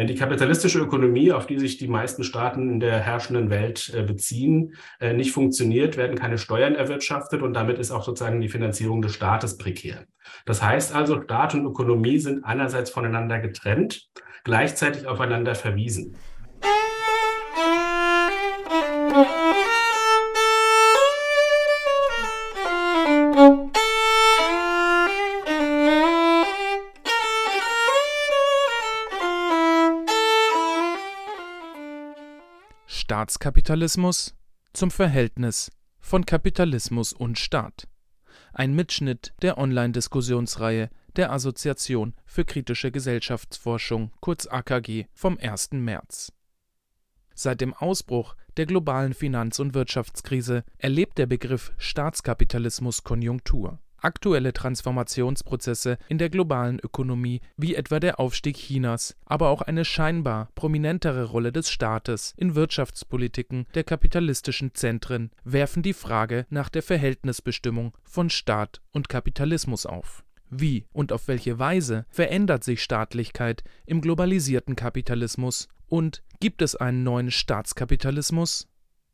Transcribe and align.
Wenn 0.00 0.06
die 0.06 0.14
kapitalistische 0.14 0.78
Ökonomie, 0.78 1.30
auf 1.30 1.46
die 1.46 1.58
sich 1.58 1.76
die 1.76 1.86
meisten 1.86 2.24
Staaten 2.24 2.70
in 2.70 2.80
der 2.80 3.00
herrschenden 3.00 3.50
Welt 3.50 3.92
äh, 3.94 4.02
beziehen, 4.02 4.72
äh, 4.98 5.12
nicht 5.12 5.30
funktioniert, 5.30 5.98
werden 5.98 6.16
keine 6.16 6.38
Steuern 6.38 6.74
erwirtschaftet 6.74 7.42
und 7.42 7.52
damit 7.52 7.78
ist 7.78 7.90
auch 7.90 8.02
sozusagen 8.02 8.40
die 8.40 8.48
Finanzierung 8.48 9.02
des 9.02 9.12
Staates 9.12 9.58
prekär. 9.58 10.06
Das 10.46 10.62
heißt 10.62 10.94
also, 10.94 11.20
Staat 11.20 11.52
und 11.52 11.66
Ökonomie 11.66 12.16
sind 12.16 12.46
einerseits 12.46 12.88
voneinander 12.88 13.40
getrennt, 13.40 14.08
gleichzeitig 14.42 15.06
aufeinander 15.06 15.54
verwiesen. 15.54 16.16
Staatskapitalismus 33.30 34.34
zum 34.72 34.90
Verhältnis 34.90 35.70
von 36.00 36.26
Kapitalismus 36.26 37.12
und 37.12 37.38
Staat. 37.38 37.86
Ein 38.52 38.74
Mitschnitt 38.74 39.34
der 39.40 39.56
Online-Diskussionsreihe 39.56 40.90
der 41.14 41.30
Assoziation 41.30 42.14
für 42.26 42.44
kritische 42.44 42.90
Gesellschaftsforschung 42.90 44.10
kurz 44.18 44.48
AKG 44.48 45.04
vom 45.12 45.38
1. 45.38 45.70
März. 45.74 46.32
Seit 47.32 47.60
dem 47.60 47.72
Ausbruch 47.72 48.34
der 48.56 48.66
globalen 48.66 49.14
Finanz- 49.14 49.60
und 49.60 49.74
Wirtschaftskrise 49.74 50.64
erlebt 50.78 51.16
der 51.16 51.26
Begriff 51.26 51.72
Staatskapitalismus 51.78 53.04
Konjunktur 53.04 53.78
aktuelle 54.04 54.52
Transformationsprozesse 54.52 55.98
in 56.08 56.18
der 56.18 56.30
globalen 56.30 56.78
Ökonomie, 56.78 57.40
wie 57.56 57.74
etwa 57.74 58.00
der 58.00 58.20
Aufstieg 58.20 58.56
Chinas, 58.56 59.16
aber 59.24 59.48
auch 59.48 59.62
eine 59.62 59.84
scheinbar 59.84 60.48
prominentere 60.54 61.24
Rolle 61.24 61.52
des 61.52 61.70
Staates 61.70 62.34
in 62.36 62.54
Wirtschaftspolitiken 62.54 63.66
der 63.74 63.84
kapitalistischen 63.84 64.74
Zentren, 64.74 65.30
werfen 65.44 65.82
die 65.82 65.92
Frage 65.92 66.46
nach 66.50 66.68
der 66.68 66.82
Verhältnisbestimmung 66.82 67.96
von 68.04 68.30
Staat 68.30 68.80
und 68.92 69.08
Kapitalismus 69.08 69.86
auf. 69.86 70.24
Wie 70.50 70.86
und 70.92 71.12
auf 71.12 71.28
welche 71.28 71.58
Weise 71.58 72.06
verändert 72.10 72.64
sich 72.64 72.82
Staatlichkeit 72.82 73.62
im 73.86 74.00
globalisierten 74.00 74.74
Kapitalismus 74.74 75.68
und 75.86 76.22
gibt 76.40 76.62
es 76.62 76.74
einen 76.74 77.04
neuen 77.04 77.30
Staatskapitalismus? 77.30 78.66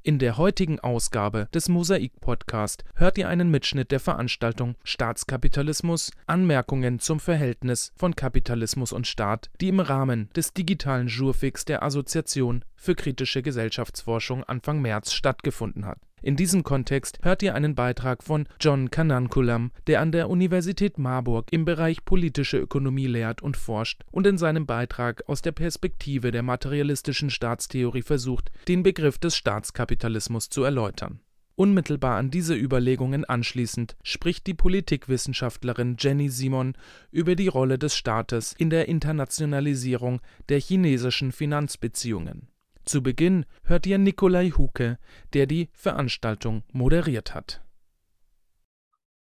In 0.06 0.20
der 0.20 0.36
heutigen 0.36 0.78
Ausgabe 0.78 1.48
des 1.52 1.68
Mosaik-Podcast 1.68 2.84
hört 2.94 3.18
ihr 3.18 3.28
einen 3.28 3.50
Mitschnitt 3.50 3.90
der 3.90 3.98
Veranstaltung 3.98 4.76
Staatskapitalismus– 4.84 6.12
Anmerkungen 6.28 7.00
zum 7.00 7.18
Verhältnis 7.18 7.92
von 7.96 8.14
Kapitalismus 8.14 8.92
und 8.92 9.08
Staat, 9.08 9.50
die 9.60 9.66
im 9.66 9.80
Rahmen 9.80 10.30
des 10.36 10.52
digitalen 10.52 11.08
Jurfix 11.08 11.64
der 11.64 11.82
Assoziation 11.82 12.64
für 12.76 12.94
kritische 12.94 13.42
Gesellschaftsforschung 13.42 14.44
Anfang 14.44 14.80
März 14.80 15.12
stattgefunden 15.12 15.86
hat 15.86 15.98
in 16.26 16.34
diesem 16.34 16.64
Kontext 16.64 17.20
hört 17.22 17.40
ihr 17.44 17.54
einen 17.54 17.76
Beitrag 17.76 18.24
von 18.24 18.48
John 18.58 18.90
Kanankulam, 18.90 19.70
der 19.86 20.00
an 20.00 20.10
der 20.10 20.28
Universität 20.28 20.98
Marburg 20.98 21.52
im 21.52 21.64
Bereich 21.64 22.04
politische 22.04 22.58
Ökonomie 22.58 23.06
lehrt 23.06 23.42
und 23.42 23.56
forscht 23.56 24.02
und 24.10 24.26
in 24.26 24.36
seinem 24.36 24.66
Beitrag 24.66 25.22
aus 25.28 25.40
der 25.40 25.52
Perspektive 25.52 26.32
der 26.32 26.42
materialistischen 26.42 27.30
Staatstheorie 27.30 28.02
versucht, 28.02 28.50
den 28.66 28.82
Begriff 28.82 29.18
des 29.18 29.36
Staatskapitalismus 29.36 30.48
zu 30.48 30.64
erläutern. 30.64 31.20
Unmittelbar 31.54 32.16
an 32.18 32.32
diese 32.32 32.56
Überlegungen 32.56 33.24
anschließend 33.24 33.96
spricht 34.02 34.48
die 34.48 34.54
Politikwissenschaftlerin 34.54 35.94
Jenny 35.96 36.28
Simon 36.28 36.74
über 37.12 37.36
die 37.36 37.46
Rolle 37.46 37.78
des 37.78 37.94
Staates 37.94 38.52
in 38.58 38.68
der 38.68 38.88
Internationalisierung 38.88 40.20
der 40.48 40.58
chinesischen 40.58 41.30
Finanzbeziehungen 41.30 42.48
zu 42.86 43.02
Beginn 43.02 43.44
hört 43.64 43.86
ihr 43.86 43.98
Nikolai 43.98 44.50
Huke, 44.50 44.98
der 45.34 45.46
die 45.46 45.68
Veranstaltung 45.72 46.62
moderiert 46.72 47.34
hat. 47.34 47.60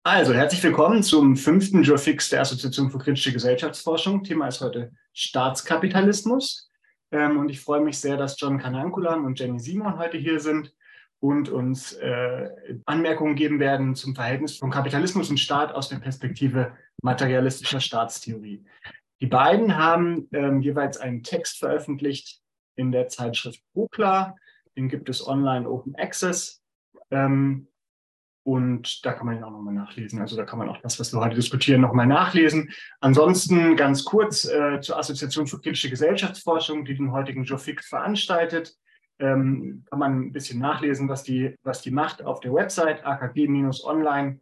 Also, 0.06 0.34
herzlich 0.34 0.62
willkommen 0.62 1.02
zum 1.02 1.38
fünften 1.38 1.84
Jurfix 1.84 2.30
der 2.30 2.42
Assoziation 2.42 2.92
für 2.92 2.98
kritische 2.98 3.32
Gesellschaftsforschung. 3.32 4.24
Thema 4.24 4.50
ist 4.50 4.60
heute 4.60 4.92
Staatskapitalismus. 5.14 6.70
Ähm, 7.12 7.38
und 7.38 7.50
ich 7.50 7.62
freue 7.62 7.80
mich 7.80 8.00
sehr, 8.00 8.18
dass 8.18 8.38
John 8.38 8.58
Kanankulam 8.58 9.24
und 9.24 9.40
Jenny 9.40 9.60
Simon 9.60 9.98
heute 9.98 10.18
hier 10.18 10.42
sind 10.42 10.74
und 11.20 11.48
uns 11.48 11.94
äh, 11.94 12.50
Anmerkungen 12.86 13.36
geben 13.36 13.62
werden 13.62 13.96
zum 13.96 14.14
Verhältnis 14.14 14.58
von 14.58 14.72
Kapitalismus 14.72 15.30
und 15.30 15.40
Staat 15.40 15.72
aus 15.74 15.88
der 15.88 16.00
Perspektive 16.00 16.76
materialistischer 17.02 17.80
Staatstheorie. 17.80 18.66
Die 19.22 19.28
beiden 19.28 19.78
haben 19.78 20.28
ähm, 20.34 20.62
jeweils 20.62 20.98
einen 20.98 21.24
Text 21.24 21.60
veröffentlicht, 21.60 22.43
in 22.76 22.92
der 22.92 23.08
Zeitschrift 23.08 23.62
Buchla. 23.74 24.36
Den 24.76 24.90
gibt 24.90 25.10
es 25.10 25.26
online 25.28 25.70
Open 25.70 25.96
Access. 25.96 26.62
Ähm, 27.12 27.68
und 28.46 29.06
da 29.06 29.14
kann 29.14 29.26
man 29.26 29.38
ihn 29.38 29.44
auch 29.44 29.52
nochmal 29.52 29.74
nachlesen. 29.74 30.20
Also 30.20 30.36
da 30.36 30.44
kann 30.44 30.60
man 30.60 30.68
auch 30.68 30.82
das, 30.82 31.00
was 31.00 31.14
wir 31.14 31.22
heute 31.22 31.36
diskutieren, 31.36 31.80
nochmal 31.80 32.08
nachlesen. 32.08 32.74
Ansonsten 33.00 33.78
ganz 33.78 34.04
kurz 34.04 34.44
äh, 34.46 34.82
zur 34.82 34.98
Assoziation 34.98 35.48
für 35.48 35.62
kritische 35.62 35.90
Gesellschaftsforschung, 35.90 36.84
die 36.84 36.96
den 36.96 37.14
heutigen 37.14 37.46
Jofix 37.46 37.88
veranstaltet. 37.88 38.76
Ähm, 39.20 39.86
kann 39.90 40.00
man 40.00 40.20
ein 40.20 40.34
bisschen 40.34 40.60
nachlesen, 40.60 41.08
was 41.08 41.24
die, 41.24 41.56
was 41.64 41.82
die 41.82 41.92
macht 41.92 42.26
auf 42.26 42.42
der 42.42 42.54
Website 42.54 43.06
akg-online.org. 43.06 44.40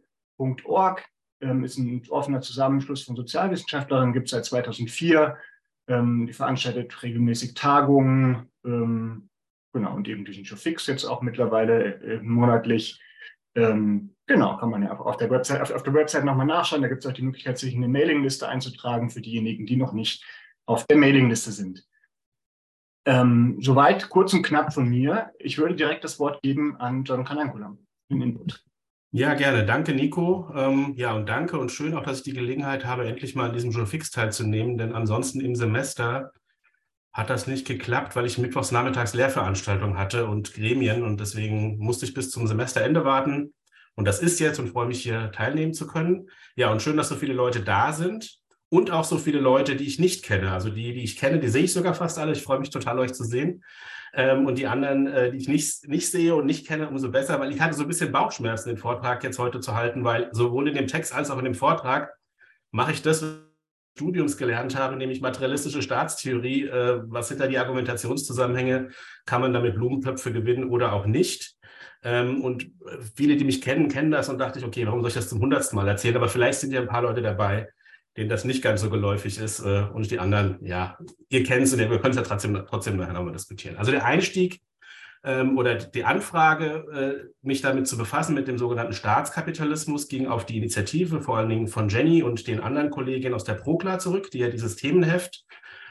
Ähm, 1.40 1.62
ist 1.62 1.78
ein 1.78 2.02
offener 2.08 2.40
Zusammenschluss 2.40 3.04
von 3.04 3.14
Sozialwissenschaftlerinnen, 3.14 4.12
gibt 4.12 4.26
es 4.26 4.32
seit 4.32 4.44
2004 4.46 5.36
ähm, 5.92 6.26
die 6.26 6.32
veranstaltet 6.32 7.02
regelmäßig 7.02 7.54
Tagungen, 7.54 8.50
ähm, 8.64 9.28
genau, 9.74 9.94
und 9.94 10.08
eben 10.08 10.24
diesen 10.24 10.44
Show 10.44 10.56
Fix 10.56 10.86
jetzt 10.86 11.04
auch 11.04 11.22
mittlerweile 11.22 11.96
äh, 12.02 12.20
monatlich. 12.22 13.00
Ähm, 13.54 14.14
genau, 14.26 14.56
kann 14.56 14.70
man 14.70 14.82
ja 14.82 14.96
auf 14.98 15.18
der 15.18 15.30
Website, 15.30 15.60
auf, 15.60 15.70
auf 15.70 15.82
der 15.82 15.92
Website 15.92 16.24
nochmal 16.24 16.46
nachschauen. 16.46 16.82
Da 16.82 16.88
gibt 16.88 17.04
es 17.04 17.10
auch 17.10 17.14
die 17.14 17.22
Möglichkeit, 17.22 17.58
sich 17.58 17.74
in 17.74 17.84
eine 17.84 17.92
Mailingliste 17.92 18.48
einzutragen 18.48 19.10
für 19.10 19.20
diejenigen, 19.20 19.66
die 19.66 19.76
noch 19.76 19.92
nicht 19.92 20.24
auf 20.66 20.86
der 20.86 20.96
Mailingliste 20.96 21.52
sind. 21.52 21.86
Ähm, 23.04 23.58
soweit 23.60 24.08
kurz 24.08 24.32
und 24.32 24.42
knapp 24.42 24.72
von 24.72 24.88
mir. 24.88 25.32
Ich 25.38 25.58
würde 25.58 25.74
direkt 25.74 26.04
das 26.04 26.18
Wort 26.18 26.40
geben 26.40 26.76
an 26.76 27.04
John 27.04 27.24
Kanankulam, 27.24 27.78
den 28.10 28.22
Input. 28.22 28.64
Ja, 29.14 29.34
gerne. 29.34 29.66
Danke, 29.66 29.92
Nico. 29.92 30.50
Ähm, 30.56 30.94
ja, 30.96 31.12
und 31.12 31.28
danke 31.28 31.58
und 31.58 31.70
schön 31.70 31.94
auch, 31.94 32.02
dass 32.02 32.18
ich 32.18 32.22
die 32.24 32.32
Gelegenheit 32.32 32.86
habe, 32.86 33.06
endlich 33.06 33.34
mal 33.34 33.50
an 33.50 33.52
diesem 33.52 33.70
Jour 33.70 33.86
teilzunehmen, 33.86 34.78
denn 34.78 34.94
ansonsten 34.94 35.40
im 35.40 35.54
Semester 35.54 36.32
hat 37.12 37.28
das 37.28 37.46
nicht 37.46 37.66
geklappt, 37.66 38.16
weil 38.16 38.24
ich 38.24 38.38
mittwochs 38.38 38.72
nachmittags 38.72 39.12
Lehrveranstaltungen 39.12 39.98
hatte 39.98 40.26
und 40.26 40.54
Gremien 40.54 41.02
und 41.02 41.20
deswegen 41.20 41.76
musste 41.76 42.06
ich 42.06 42.14
bis 42.14 42.30
zum 42.30 42.46
Semesterende 42.46 43.04
warten. 43.04 43.52
Und 43.96 44.06
das 44.06 44.20
ist 44.20 44.40
jetzt 44.40 44.58
und 44.58 44.70
freue 44.70 44.86
mich 44.86 45.02
hier 45.02 45.30
teilnehmen 45.30 45.74
zu 45.74 45.86
können. 45.86 46.30
Ja, 46.56 46.72
und 46.72 46.80
schön, 46.80 46.96
dass 46.96 47.10
so 47.10 47.16
viele 47.16 47.34
Leute 47.34 47.60
da 47.60 47.92
sind 47.92 48.38
und 48.70 48.90
auch 48.90 49.04
so 49.04 49.18
viele 49.18 49.40
Leute, 49.40 49.76
die 49.76 49.84
ich 49.86 49.98
nicht 49.98 50.24
kenne. 50.24 50.52
Also 50.52 50.70
die, 50.70 50.94
die 50.94 51.04
ich 51.04 51.18
kenne, 51.18 51.38
die 51.38 51.48
sehe 51.48 51.64
ich 51.64 51.74
sogar 51.74 51.92
fast 51.92 52.18
alle. 52.18 52.32
Ich 52.32 52.42
freue 52.42 52.60
mich 52.60 52.70
total, 52.70 52.98
euch 52.98 53.12
zu 53.12 53.24
sehen. 53.24 53.62
Ähm, 54.14 54.46
und 54.46 54.58
die 54.58 54.66
anderen, 54.66 55.06
äh, 55.06 55.30
die 55.30 55.38
ich 55.38 55.48
nicht, 55.48 55.88
nicht 55.88 56.10
sehe 56.10 56.34
und 56.34 56.46
nicht 56.46 56.66
kenne, 56.66 56.88
umso 56.88 57.10
besser, 57.10 57.40
weil 57.40 57.52
ich 57.52 57.60
hatte 57.60 57.74
so 57.74 57.82
ein 57.82 57.88
bisschen 57.88 58.12
Bauchschmerzen, 58.12 58.68
den 58.68 58.78
Vortrag 58.78 59.24
jetzt 59.24 59.38
heute 59.38 59.60
zu 59.60 59.74
halten, 59.74 60.04
weil 60.04 60.28
sowohl 60.32 60.68
in 60.68 60.74
dem 60.74 60.86
Text 60.86 61.14
als 61.14 61.30
auch 61.30 61.38
in 61.38 61.44
dem 61.44 61.54
Vortrag 61.54 62.12
mache 62.70 62.92
ich 62.92 63.02
das, 63.02 63.22
was 63.22 63.30
ich 63.30 63.52
Studiums 63.94 64.38
gelernt 64.38 64.76
habe, 64.76 64.96
nämlich 64.96 65.20
materialistische 65.20 65.82
Staatstheorie. 65.82 66.66
Äh, 66.66 67.02
was 67.06 67.28
sind 67.28 67.40
da 67.40 67.46
die 67.46 67.58
Argumentationszusammenhänge? 67.58 68.88
Kann 69.26 69.40
man 69.40 69.52
damit 69.52 69.74
Blumentöpfe 69.74 70.32
gewinnen 70.32 70.70
oder 70.70 70.92
auch 70.92 71.06
nicht? 71.06 71.56
Ähm, 72.02 72.42
und 72.42 72.70
viele, 73.14 73.36
die 73.36 73.44
mich 73.44 73.60
kennen, 73.60 73.88
kennen 73.88 74.10
das 74.10 74.28
und 74.28 74.38
dachte 74.38 74.58
ich, 74.58 74.64
okay, 74.64 74.86
warum 74.86 75.00
soll 75.00 75.08
ich 75.08 75.14
das 75.14 75.28
zum 75.28 75.40
hundertsten 75.40 75.76
Mal 75.76 75.88
erzählen? 75.88 76.16
Aber 76.16 76.28
vielleicht 76.28 76.60
sind 76.60 76.72
ja 76.72 76.80
ein 76.80 76.88
paar 76.88 77.02
Leute 77.02 77.22
dabei, 77.22 77.68
denen 78.16 78.28
das 78.28 78.44
nicht 78.44 78.62
ganz 78.62 78.80
so 78.80 78.90
geläufig 78.90 79.38
ist. 79.38 79.60
Äh, 79.60 79.84
und 79.92 80.10
die 80.10 80.18
anderen, 80.18 80.58
ja, 80.64 80.98
ihr 81.28 81.44
kennt 81.44 81.72
und 81.72 81.78
wir 81.78 81.86
können 81.86 82.10
es 82.10 82.16
ja 82.16 82.22
trotzdem, 82.22 82.62
trotzdem 82.68 82.96
nachher 82.96 83.14
nochmal 83.14 83.32
diskutieren. 83.32 83.76
Also 83.76 83.90
der 83.90 84.04
Einstieg 84.04 84.60
ähm, 85.24 85.56
oder 85.56 85.76
die 85.76 86.04
Anfrage, 86.04 86.84
äh, 86.92 87.30
mich 87.42 87.60
damit 87.60 87.86
zu 87.86 87.96
befassen, 87.96 88.34
mit 88.34 88.48
dem 88.48 88.58
sogenannten 88.58 88.92
Staatskapitalismus, 88.92 90.08
ging 90.08 90.26
auf 90.26 90.46
die 90.46 90.58
Initiative 90.58 91.20
vor 91.20 91.38
allen 91.38 91.48
Dingen 91.48 91.68
von 91.68 91.88
Jenny 91.88 92.22
und 92.22 92.46
den 92.46 92.60
anderen 92.60 92.90
Kolleginnen 92.90 93.34
aus 93.34 93.44
der 93.44 93.54
Prokla 93.54 93.98
zurück, 93.98 94.30
die 94.30 94.38
ja 94.38 94.48
dieses 94.48 94.76
Themenheft 94.76 95.44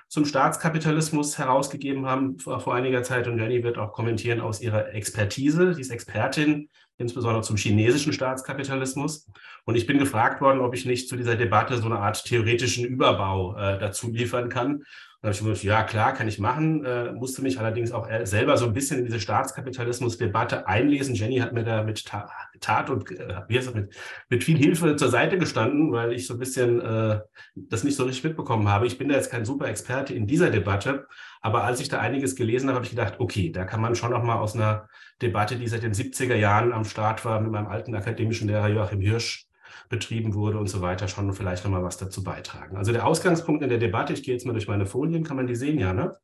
zum 0.10 0.26
Staatskapitalismus 0.26 1.38
herausgegeben 1.38 2.06
haben 2.06 2.38
vor, 2.38 2.60
vor 2.60 2.76
einiger 2.76 3.02
Zeit. 3.04 3.28
Und 3.30 3.40
Jenny 3.40 3.64
wird 3.64 3.78
auch 3.78 3.94
kommentieren 3.94 4.42
aus 4.42 4.60
ihrer 4.60 4.94
Expertise. 4.94 5.74
Sie 5.74 5.82
ist 5.82 5.92
Expertin 5.92 6.70
insbesondere 7.02 7.44
zum 7.44 7.58
chinesischen 7.58 8.14
Staatskapitalismus. 8.14 9.28
Und 9.66 9.76
ich 9.76 9.86
bin 9.86 9.98
gefragt 9.98 10.42
worden, 10.42 10.62
ob 10.62 10.74
ich 10.74 10.86
nicht 10.86 11.10
zu 11.10 11.16
dieser 11.16 11.36
Debatte 11.36 11.78
so 11.78 11.86
eine 11.86 12.00
Art 12.00 12.24
theoretischen 12.24 12.86
Überbau 12.86 13.56
äh, 13.58 13.80
dazu 13.80 14.12
liefern 14.12 14.50
kann. 14.50 14.84
Dann 15.22 15.34
habe 15.34 15.54
ich 15.54 15.62
gesagt, 15.62 15.64
ja 15.64 15.84
klar, 15.84 16.14
kann 16.14 16.28
ich 16.28 16.40
machen, 16.40 16.84
äh, 16.84 17.12
musste 17.12 17.44
mich 17.44 17.60
allerdings 17.60 17.92
auch 17.92 18.08
selber 18.24 18.58
so 18.58 18.66
ein 18.66 18.74
bisschen 18.74 19.00
in 19.00 19.06
diese 19.06 19.20
Staatskapitalismus-Debatte 19.20 20.68
einlesen. 20.68 21.14
Jenny 21.14 21.38
hat 21.38 21.54
mir 21.54 21.64
da 21.64 21.84
mit 21.84 22.04
Tat 22.06 22.90
und 22.90 23.12
äh, 23.12 23.42
wie 23.48 23.56
heißt 23.56 23.68
das, 23.68 23.76
mit, 23.76 23.94
mit 24.30 24.44
viel 24.44 24.58
Hilfe 24.58 24.96
zur 24.96 25.10
Seite 25.10 25.38
gestanden, 25.38 25.92
weil 25.92 26.14
ich 26.14 26.26
so 26.26 26.34
ein 26.34 26.40
bisschen 26.40 26.82
äh, 26.82 27.20
das 27.54 27.84
nicht 27.84 27.98
so 27.98 28.06
richtig 28.06 28.24
mitbekommen 28.24 28.68
habe. 28.68 28.88
Ich 28.88 28.98
bin 28.98 29.10
da 29.10 29.16
jetzt 29.16 29.30
kein 29.30 29.46
super 29.46 29.68
Experte 29.68 30.16
in 30.16 30.26
dieser 30.26 30.50
Debatte, 30.50 31.06
aber 31.42 31.66
als 31.66 31.80
ich 31.82 31.90
da 31.90 32.00
einiges 32.00 32.36
gelesen 32.36 32.70
habe, 32.70 32.78
habe 32.78 32.86
ich 32.86 32.92
gedacht, 32.92 33.20
okay, 33.20 33.52
da 33.52 33.64
kann 33.64 33.80
man 33.80 33.94
schon 33.94 34.12
noch 34.12 34.24
mal 34.24 34.38
aus 34.38 34.56
einer 34.56 34.90
Debatte, 35.22 35.56
die 35.56 35.68
seit 35.68 35.84
den 35.84 35.94
70er 35.94 36.36
Jahren 36.36 36.74
am 36.74 36.84
Start 36.84 37.26
war, 37.26 37.40
mit 37.42 37.52
meinem 37.52 37.68
alten 37.68 37.94
akademischen 37.94 38.48
Lehrer 38.48 38.70
Joachim 38.70 39.02
Hirsch, 39.02 39.46
betrieben 39.90 40.34
wurde 40.34 40.58
und 40.58 40.68
so 40.68 40.82
weiter, 40.82 41.08
schon 41.08 41.34
vielleicht 41.34 41.64
nochmal 41.64 41.84
was 41.84 41.98
dazu 41.98 42.24
beitragen. 42.24 42.78
Also 42.78 42.92
der 42.92 43.06
Ausgangspunkt 43.06 43.64
in 43.64 43.70
der 43.70 43.78
Debatte, 43.78 44.14
ich 44.14 44.24
gehe 44.24 44.34
jetzt 44.34 44.46
mal 44.46 44.54
durch 44.54 44.68
meine 44.68 44.86
Folien, 44.86 45.24
kann 45.24 45.38
man 45.38 45.48
die 45.48 45.56
sehen, 45.56 45.80
ja, 45.80 45.94
ne? 45.94 46.18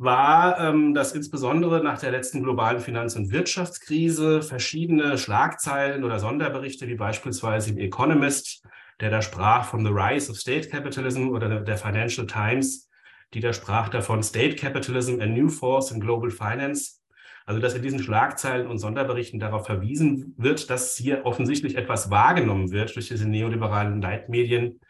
war, 0.00 0.58
ähm, 0.58 0.94
dass 0.94 1.12
insbesondere 1.12 1.84
nach 1.84 1.98
der 1.98 2.10
letzten 2.10 2.42
globalen 2.42 2.80
Finanz- 2.80 3.16
und 3.16 3.32
Wirtschaftskrise 3.32 4.40
verschiedene 4.40 5.18
Schlagzeilen 5.18 6.04
oder 6.04 6.18
Sonderberichte, 6.18 6.88
wie 6.88 6.94
beispielsweise 6.94 7.70
im 7.70 7.78
Economist, 7.78 8.64
der 9.00 9.10
da 9.10 9.20
sprach 9.20 9.66
von 9.66 9.84
The 9.84 9.92
Rise 9.92 10.30
of 10.30 10.38
State 10.38 10.70
Capitalism 10.70 11.28
oder 11.28 11.60
der 11.60 11.76
Financial 11.76 12.26
Times, 12.26 12.88
die 13.34 13.40
da 13.40 13.52
sprach 13.52 13.90
davon 13.90 14.22
State 14.22 14.56
Capitalism, 14.56 15.20
a 15.20 15.26
New 15.26 15.50
Force 15.50 15.90
in 15.90 16.00
Global 16.00 16.30
Finance, 16.30 16.99
also 17.46 17.60
dass 17.60 17.74
in 17.74 17.82
diesen 17.82 18.02
Schlagzeilen 18.02 18.66
und 18.66 18.78
Sonderberichten 18.78 19.40
darauf 19.40 19.66
verwiesen 19.66 20.34
wird, 20.36 20.70
dass 20.70 20.96
hier 20.96 21.24
offensichtlich 21.24 21.76
etwas 21.76 22.10
wahrgenommen 22.10 22.70
wird 22.70 22.94
durch 22.94 23.08
diese 23.08 23.28
neoliberalen 23.28 24.00
Leitmedien, 24.00 24.80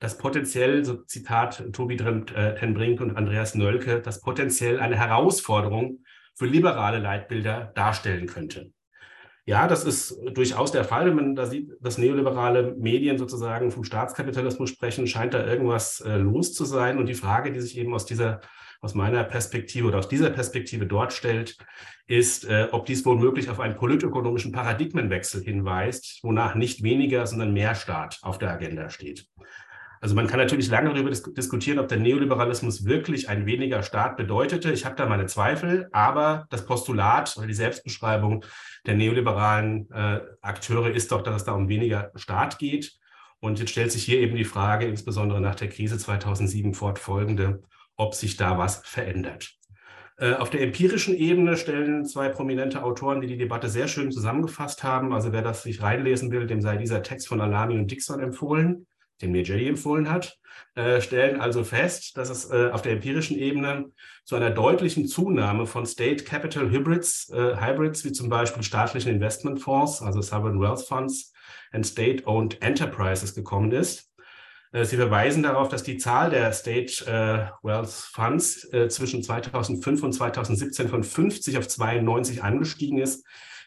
das 0.00 0.16
potenziell, 0.16 0.84
so 0.84 0.96
Zitat 1.02 1.72
Tobi 1.72 1.96
äh, 1.96 2.54
Tenbrink 2.54 3.00
und 3.00 3.16
Andreas 3.16 3.54
Nölke, 3.54 4.00
das 4.00 4.20
potenziell 4.20 4.80
eine 4.80 4.96
Herausforderung 4.96 6.00
für 6.34 6.46
liberale 6.46 6.98
Leitbilder 6.98 7.72
darstellen 7.74 8.26
könnte. 8.26 8.72
Ja, 9.44 9.66
das 9.66 9.84
ist 9.84 10.16
durchaus 10.32 10.72
der 10.72 10.84
Fall. 10.84 11.06
Wenn 11.06 11.16
man 11.16 11.34
da 11.34 11.44
sieht, 11.44 11.72
dass 11.80 11.98
neoliberale 11.98 12.74
Medien 12.78 13.18
sozusagen 13.18 13.70
vom 13.70 13.84
Staatskapitalismus 13.84 14.70
sprechen, 14.70 15.06
scheint 15.06 15.34
da 15.34 15.44
irgendwas 15.44 16.00
äh, 16.00 16.16
los 16.16 16.54
zu 16.54 16.64
sein. 16.64 16.98
Und 16.98 17.06
die 17.06 17.14
Frage, 17.14 17.52
die 17.52 17.60
sich 17.60 17.76
eben 17.76 17.92
aus 17.92 18.06
dieser 18.06 18.40
aus 18.80 18.94
meiner 18.94 19.24
Perspektive 19.24 19.88
oder 19.88 19.98
aus 19.98 20.08
dieser 20.08 20.30
Perspektive 20.30 20.86
dort 20.86 21.12
stellt, 21.12 21.56
ist, 22.06 22.44
äh, 22.44 22.68
ob 22.72 22.86
dies 22.86 23.04
womöglich 23.04 23.50
auf 23.50 23.60
einen 23.60 23.76
politökonomischen 23.76 24.52
Paradigmenwechsel 24.52 25.42
hinweist, 25.42 26.20
wonach 26.22 26.54
nicht 26.54 26.82
weniger, 26.82 27.26
sondern 27.26 27.52
mehr 27.52 27.74
Staat 27.74 28.18
auf 28.22 28.38
der 28.38 28.50
Agenda 28.50 28.90
steht. 28.90 29.26
Also 30.02 30.14
man 30.14 30.26
kann 30.26 30.38
natürlich 30.38 30.70
lange 30.70 30.94
darüber 30.94 31.10
dis 31.10 31.22
diskutieren, 31.22 31.78
ob 31.78 31.88
der 31.88 31.98
Neoliberalismus 31.98 32.86
wirklich 32.86 33.28
ein 33.28 33.44
weniger 33.44 33.82
Staat 33.82 34.16
bedeutete. 34.16 34.72
Ich 34.72 34.86
habe 34.86 34.96
da 34.96 35.04
meine 35.04 35.26
Zweifel, 35.26 35.88
aber 35.92 36.46
das 36.48 36.64
Postulat 36.64 37.36
oder 37.36 37.46
die 37.46 37.54
Selbstbeschreibung 37.54 38.44
der 38.86 38.94
neoliberalen 38.94 39.90
äh, 39.90 40.20
Akteure 40.40 40.90
ist 40.90 41.12
doch, 41.12 41.22
dass 41.22 41.36
es 41.36 41.44
da 41.44 41.52
um 41.52 41.68
weniger 41.68 42.12
Staat 42.14 42.58
geht. 42.58 42.98
Und 43.40 43.58
jetzt 43.58 43.70
stellt 43.70 43.92
sich 43.92 44.04
hier 44.04 44.20
eben 44.20 44.36
die 44.36 44.44
Frage, 44.44 44.86
insbesondere 44.86 45.40
nach 45.40 45.54
der 45.54 45.68
Krise 45.68 45.98
2007 45.98 46.72
fortfolgende, 46.72 47.62
ob 48.00 48.14
sich 48.14 48.36
da 48.36 48.56
was 48.56 48.80
verändert. 48.84 49.50
Äh, 50.16 50.34
auf 50.34 50.48
der 50.48 50.62
empirischen 50.62 51.14
Ebene 51.14 51.56
stellen 51.56 52.06
zwei 52.06 52.30
prominente 52.30 52.82
Autoren, 52.82 53.20
die 53.20 53.26
die 53.26 53.36
Debatte 53.36 53.68
sehr 53.68 53.88
schön 53.88 54.10
zusammengefasst 54.10 54.82
haben, 54.82 55.12
also 55.12 55.32
wer 55.32 55.42
das 55.42 55.62
sich 55.62 55.82
reinlesen 55.82 56.30
will, 56.30 56.46
dem 56.46 56.62
sei 56.62 56.78
dieser 56.78 57.02
Text 57.02 57.28
von 57.28 57.40
Alami 57.40 57.76
und 57.78 57.90
Dixon 57.90 58.20
empfohlen, 58.20 58.86
den 59.20 59.32
mir 59.32 59.42
Jelly 59.42 59.68
empfohlen 59.68 60.10
hat, 60.10 60.38
äh, 60.76 61.02
stellen 61.02 61.40
also 61.40 61.62
fest, 61.62 62.16
dass 62.16 62.30
es 62.30 62.50
äh, 62.50 62.70
auf 62.72 62.80
der 62.80 62.92
empirischen 62.92 63.36
Ebene 63.36 63.92
zu 64.24 64.34
einer 64.34 64.50
deutlichen 64.50 65.06
Zunahme 65.06 65.66
von 65.66 65.84
State 65.84 66.24
Capital 66.24 66.70
Hybrids, 66.70 67.30
Hybrids 67.30 68.04
wie 68.04 68.12
zum 68.12 68.28
Beispiel 68.28 68.62
staatlichen 68.62 69.12
Investmentfonds, 69.12 70.00
also 70.00 70.22
Sovereign 70.22 70.60
Wealth 70.60 70.82
Funds 70.82 71.32
and 71.72 71.86
State-Owned 71.86 72.62
Enterprises 72.62 73.34
gekommen 73.34 73.72
ist. 73.72 74.09
Äh, 74.72 74.84
Sie 74.84 74.96
verweisen 74.96 75.42
darauf, 75.42 75.68
dass 75.68 75.82
die 75.82 75.98
Zahl 75.98 76.30
der 76.30 76.52
State 76.52 77.04
äh, 77.06 77.66
Wealth 77.66 77.90
Funds 77.90 78.72
äh, 78.72 78.88
zwischen 78.88 79.22
2005 79.22 80.02
und 80.02 80.12
2017 80.12 80.88
von 80.88 81.04
50 81.04 81.58
auf 81.58 81.68
92 81.68 82.42
angestiegen 82.42 82.98
ist, 82.98 83.24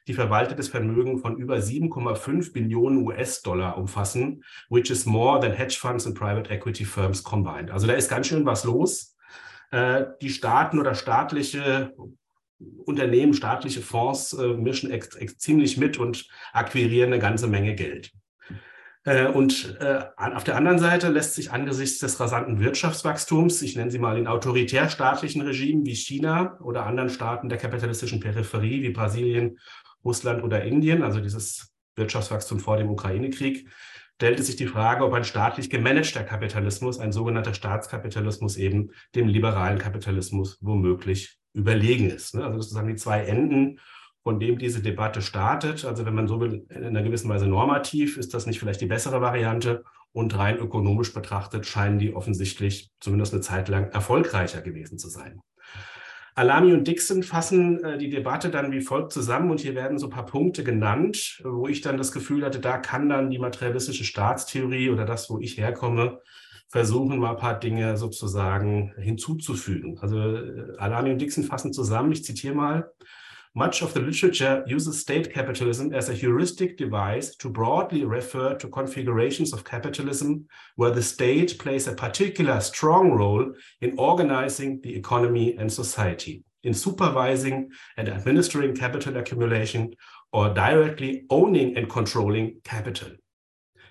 die 0.08 0.14
verwaltetes 0.14 0.68
Vermögen 0.68 1.20
von 1.20 1.38
über 1.38 1.58
7,5 1.58 2.52
Billionen 2.52 3.06
US-Dollar 3.06 3.78
umfassen, 3.78 4.44
which 4.70 4.90
is 4.90 5.06
more 5.06 5.40
than 5.40 5.54
hedge 5.54 5.78
funds 5.80 6.06
and 6.06 6.18
private 6.18 6.50
equity 6.50 6.84
firms 6.84 7.24
combined. 7.24 7.72
Also 7.72 7.88
da 7.88 7.94
ist 7.94 8.10
ganz 8.10 8.28
schön 8.28 8.46
was 8.46 8.64
los. 8.64 9.16
Äh, 9.72 10.06
die 10.22 10.30
Staaten 10.30 10.80
oder 10.80 10.94
staatliche 10.94 11.94
Unternehmen, 12.86 13.34
staatliche 13.34 13.82
Fonds 13.82 14.34
äh, 14.34 14.50
mischen 14.50 14.94
ziemlich 15.38 15.78
mit 15.78 15.98
und 15.98 16.28
akquirieren 16.52 17.12
eine 17.12 17.22
ganze 17.22 17.48
Menge 17.48 17.76
Geld. 17.76 18.12
Äh, 19.06 19.28
und 19.28 19.78
äh, 19.82 20.06
auf 20.18 20.44
der 20.44 20.56
anderen 20.56 20.80
Seite 20.80 21.10
lässt 21.10 21.36
sich 21.36 21.52
angesichts 21.52 22.00
des 22.00 22.20
rasanten 22.20 22.60
Wirtschaftswachstums, 22.60 23.62
ich 23.62 23.76
nenne 23.76 23.92
sie 23.92 24.00
mal 24.00 24.18
in 24.18 24.28
autoritärstaatlichen 24.28 25.42
Regimen 25.42 25.86
wie 25.86 25.96
China 25.96 26.58
oder 26.62 26.86
anderen 26.86 27.10
Staaten 27.10 27.50
der 27.50 27.58
kapitalistischen 27.58 28.20
Peripherie 28.20 28.82
wie 28.82 28.92
Brasilien, 28.92 29.60
Russland 30.06 30.44
oder 30.44 30.64
Indien, 30.64 31.04
also 31.04 31.20
dieses 31.20 31.74
Wirtschaftswachstum 31.96 32.60
vor 32.60 32.78
dem 32.78 32.90
Ukraine-Krieg, 32.90 33.68
stellte 34.16 34.44
sich 34.44 34.56
die 34.56 34.68
Frage, 34.68 35.04
ob 35.04 35.14
ein 35.14 35.26
staatlich 35.26 35.70
gemanagter 35.70 36.24
Kapitalismus, 36.24 37.00
ein 37.00 37.12
sogenannter 37.12 37.54
Staatskapitalismus 37.54 38.56
eben 38.58 38.92
dem 39.16 39.28
liberalen 39.28 39.80
Kapitalismus 39.80 40.58
womöglich 40.62 41.40
überlegen 41.54 42.10
ist. 42.10 42.36
Ne? 42.36 42.44
Also 42.44 42.62
sozusagen 42.62 42.88
die 42.88 42.96
zwei 42.96 43.26
Enden 43.26 43.80
von 44.24 44.40
dem 44.40 44.58
diese 44.58 44.82
Debatte 44.82 45.22
startet. 45.22 45.86
Also 45.86 46.06
wenn 46.06 46.16
man 46.16 46.28
so 46.28 46.40
will, 46.40 46.66
in 46.70 46.84
einer 46.84 47.04
gewissen 47.04 47.30
Weise 47.30 47.48
normativ, 47.48 48.18
ist 48.18 48.34
das 48.34 48.46
nicht 48.46 48.60
vielleicht 48.60 48.82
die 48.82 48.88
bessere 48.88 49.22
Variante. 49.22 49.84
Und 50.14 50.38
rein 50.38 50.58
ökonomisch 50.58 51.14
betrachtet 51.14 51.66
scheinen 51.66 51.98
die 51.98 52.16
offensichtlich 52.16 52.92
zumindest 53.00 53.34
eine 53.34 53.42
Zeit 53.42 53.68
lang 53.68 53.90
erfolgreicher 53.90 54.62
gewesen 54.62 55.00
zu 55.00 55.10
sein. 55.10 55.42
Alami 56.36 56.74
und 56.74 56.88
Dixon 56.88 57.22
fassen 57.22 57.84
äh, 57.84 57.98
die 57.98 58.10
Debatte 58.10 58.50
dann 58.50 58.72
wie 58.72 58.82
folgt 58.82 59.12
zusammen 59.12 59.52
und 59.52 59.60
hier 59.60 59.76
werden 59.76 60.00
so 60.00 60.08
ein 60.08 60.12
paar 60.12 60.26
Punkte 60.26 60.64
genannt, 60.64 61.42
wo 61.44 61.68
ich 61.68 61.82
dann 61.82 61.98
das 61.98 62.12
Gefühl 62.12 62.44
hatte, 62.44 62.60
da 62.60 62.78
kann 62.80 63.10
dann 63.10 63.30
die 63.30 63.38
materialistische 63.38 64.04
Staatstheorie 64.04 64.90
oder 64.90 65.06
das, 65.06 65.30
wo 65.30 65.40
ich 65.40 65.58
herkomme, 65.58 66.20
versuchen, 66.70 67.20
mal 67.20 67.32
ein 67.32 67.38
paar 67.38 67.60
Dinge 67.60 67.98
sozusagen 67.98 68.94
hinzuzufügen. 68.98 70.00
Also 70.00 70.18
äh, 70.20 70.76
Alami 70.78 71.12
und 71.12 71.20
Dixon 71.20 71.44
fassen 71.44 71.72
zusammen, 71.72 72.12
ich 72.12 72.24
zitiere 72.24 72.56
mal, 72.56 72.92
Much 73.56 73.84
of 73.84 73.94
the 73.94 74.00
literature 74.00 74.64
uses 74.66 75.00
state 75.00 75.32
capitalism 75.32 75.94
as 75.94 76.10
a 76.10 76.14
heuristic 76.14 76.76
device 76.76 77.36
to 77.36 77.48
broadly 77.48 78.04
refer 78.04 78.56
to 78.56 78.68
configurations 78.68 79.54
of 79.54 79.64
capitalism 79.64 80.44
where 80.76 80.90
the 80.90 81.04
state 81.04 81.60
plays 81.60 81.88
a 81.88 81.94
particular 81.94 82.60
strong 82.60 83.12
role 83.12 83.54
in 83.82 83.94
organizing 84.00 84.82
the 84.82 84.96
economy 84.96 85.56
and 85.58 85.72
society, 85.72 86.44
in 86.64 86.74
supervising 86.74 87.70
and 87.98 88.10
administering 88.10 88.76
capital 88.76 89.18
accumulation, 89.18 89.94
or 90.32 90.52
directly 90.52 91.24
owning 91.30 91.78
and 91.78 91.88
controlling 91.88 92.60
capital. 92.64 93.12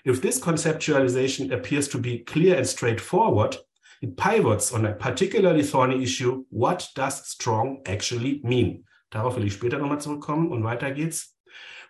If 0.04 0.21
this 0.21 0.40
conceptualization 0.40 1.52
appears 1.52 1.87
to 1.88 1.99
be 1.99 2.19
clear 2.19 2.57
and 2.57 2.66
straightforward, 2.66 3.57
it 4.00 4.16
pivots 4.16 4.73
on 4.73 4.87
a 4.87 4.95
particularly 4.95 5.62
thorny 5.62 6.02
issue 6.02 6.45
what 6.50 6.88
does 6.97 7.28
strong 7.28 7.81
actually 7.87 8.40
mean? 8.42 8.83
Darauf 9.12 9.37
will 9.37 9.45
ich 9.45 9.52
später 9.52 9.78
nochmal 9.78 10.00
zurückkommen 10.00 10.50
und 10.50 10.64
weiter 10.64 10.90
geht's. 10.90 11.37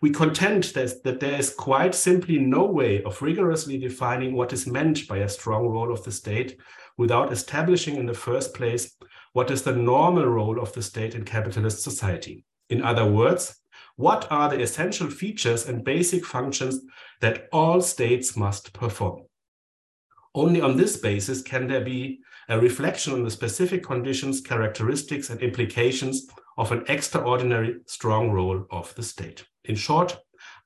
We 0.02 0.10
contend 0.10 0.74
that, 0.74 1.04
there 1.04 1.38
is 1.38 1.56
quite 1.56 1.94
simply 1.94 2.38
no 2.40 2.64
way 2.66 3.04
of 3.04 3.22
rigorously 3.22 3.78
defining 3.78 4.34
what 4.34 4.52
is 4.52 4.66
meant 4.66 5.06
by 5.06 5.18
a 5.18 5.28
strong 5.28 5.68
role 5.68 5.92
of 5.92 6.02
the 6.02 6.10
state 6.10 6.58
without 6.98 7.30
establishing 7.32 7.94
in 7.94 8.06
the 8.06 8.14
first 8.14 8.52
place 8.52 8.98
what 9.32 9.50
is 9.52 9.62
the 9.62 9.72
normal 9.72 10.26
role 10.26 10.60
of 10.60 10.72
the 10.72 10.82
state 10.82 11.14
in 11.14 11.24
capitalist 11.24 11.84
society. 11.84 12.44
In 12.68 12.82
other 12.82 13.06
words, 13.06 13.56
what 13.94 14.26
are 14.30 14.48
the 14.50 14.60
essential 14.60 15.08
features 15.08 15.68
and 15.68 15.84
basic 15.84 16.24
functions 16.24 16.80
that 17.20 17.48
all 17.52 17.80
states 17.80 18.36
must 18.36 18.72
perform? 18.72 19.22
Only 20.34 20.60
on 20.60 20.76
this 20.76 20.96
basis 20.96 21.42
can 21.42 21.68
there 21.68 21.84
be 21.84 22.18
a 22.48 22.58
reflection 22.58 23.12
on 23.12 23.22
the 23.22 23.30
specific 23.30 23.84
conditions, 23.84 24.40
characteristics, 24.40 25.30
and 25.30 25.40
implications 25.40 26.26
of 26.56 26.72
an 26.72 26.84
extraordinary 26.88 27.76
strong 27.86 28.30
role 28.30 28.66
of 28.70 28.94
the 28.94 29.02
state. 29.02 29.44
In 29.64 29.76
short, 29.76 30.18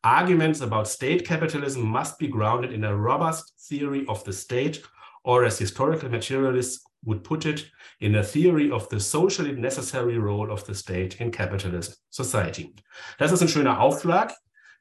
arguments 0.03 0.61
about 0.61 0.89
state 0.89 1.27
capitalism 1.27 1.83
must 1.83 2.19
be 2.19 2.29
grounded 2.29 2.73
in 2.73 2.85
a 2.85 2.97
robust 2.97 3.55
theory 3.69 4.05
of 4.09 4.25
the 4.25 4.33
state, 4.33 4.83
or 5.25 5.45
as 5.45 5.59
historical 5.59 6.09
materialists 6.09 6.85
would 7.05 7.23
put 7.23 7.47
it, 7.47 7.71
in 8.01 8.15
a 8.17 8.23
theory 8.23 8.71
of 8.71 8.89
the 8.89 9.01
socially 9.01 9.53
necessary 9.53 10.19
role 10.19 10.51
of 10.51 10.65
the 10.67 10.75
state 10.75 11.21
in 11.21 11.31
capitalist 11.31 12.01
society. 12.11 12.75
Das 13.19 13.33
ist 13.33 13.43
ein 13.43 13.49
schöner 13.49 13.81
Aufschlag. 13.81 14.33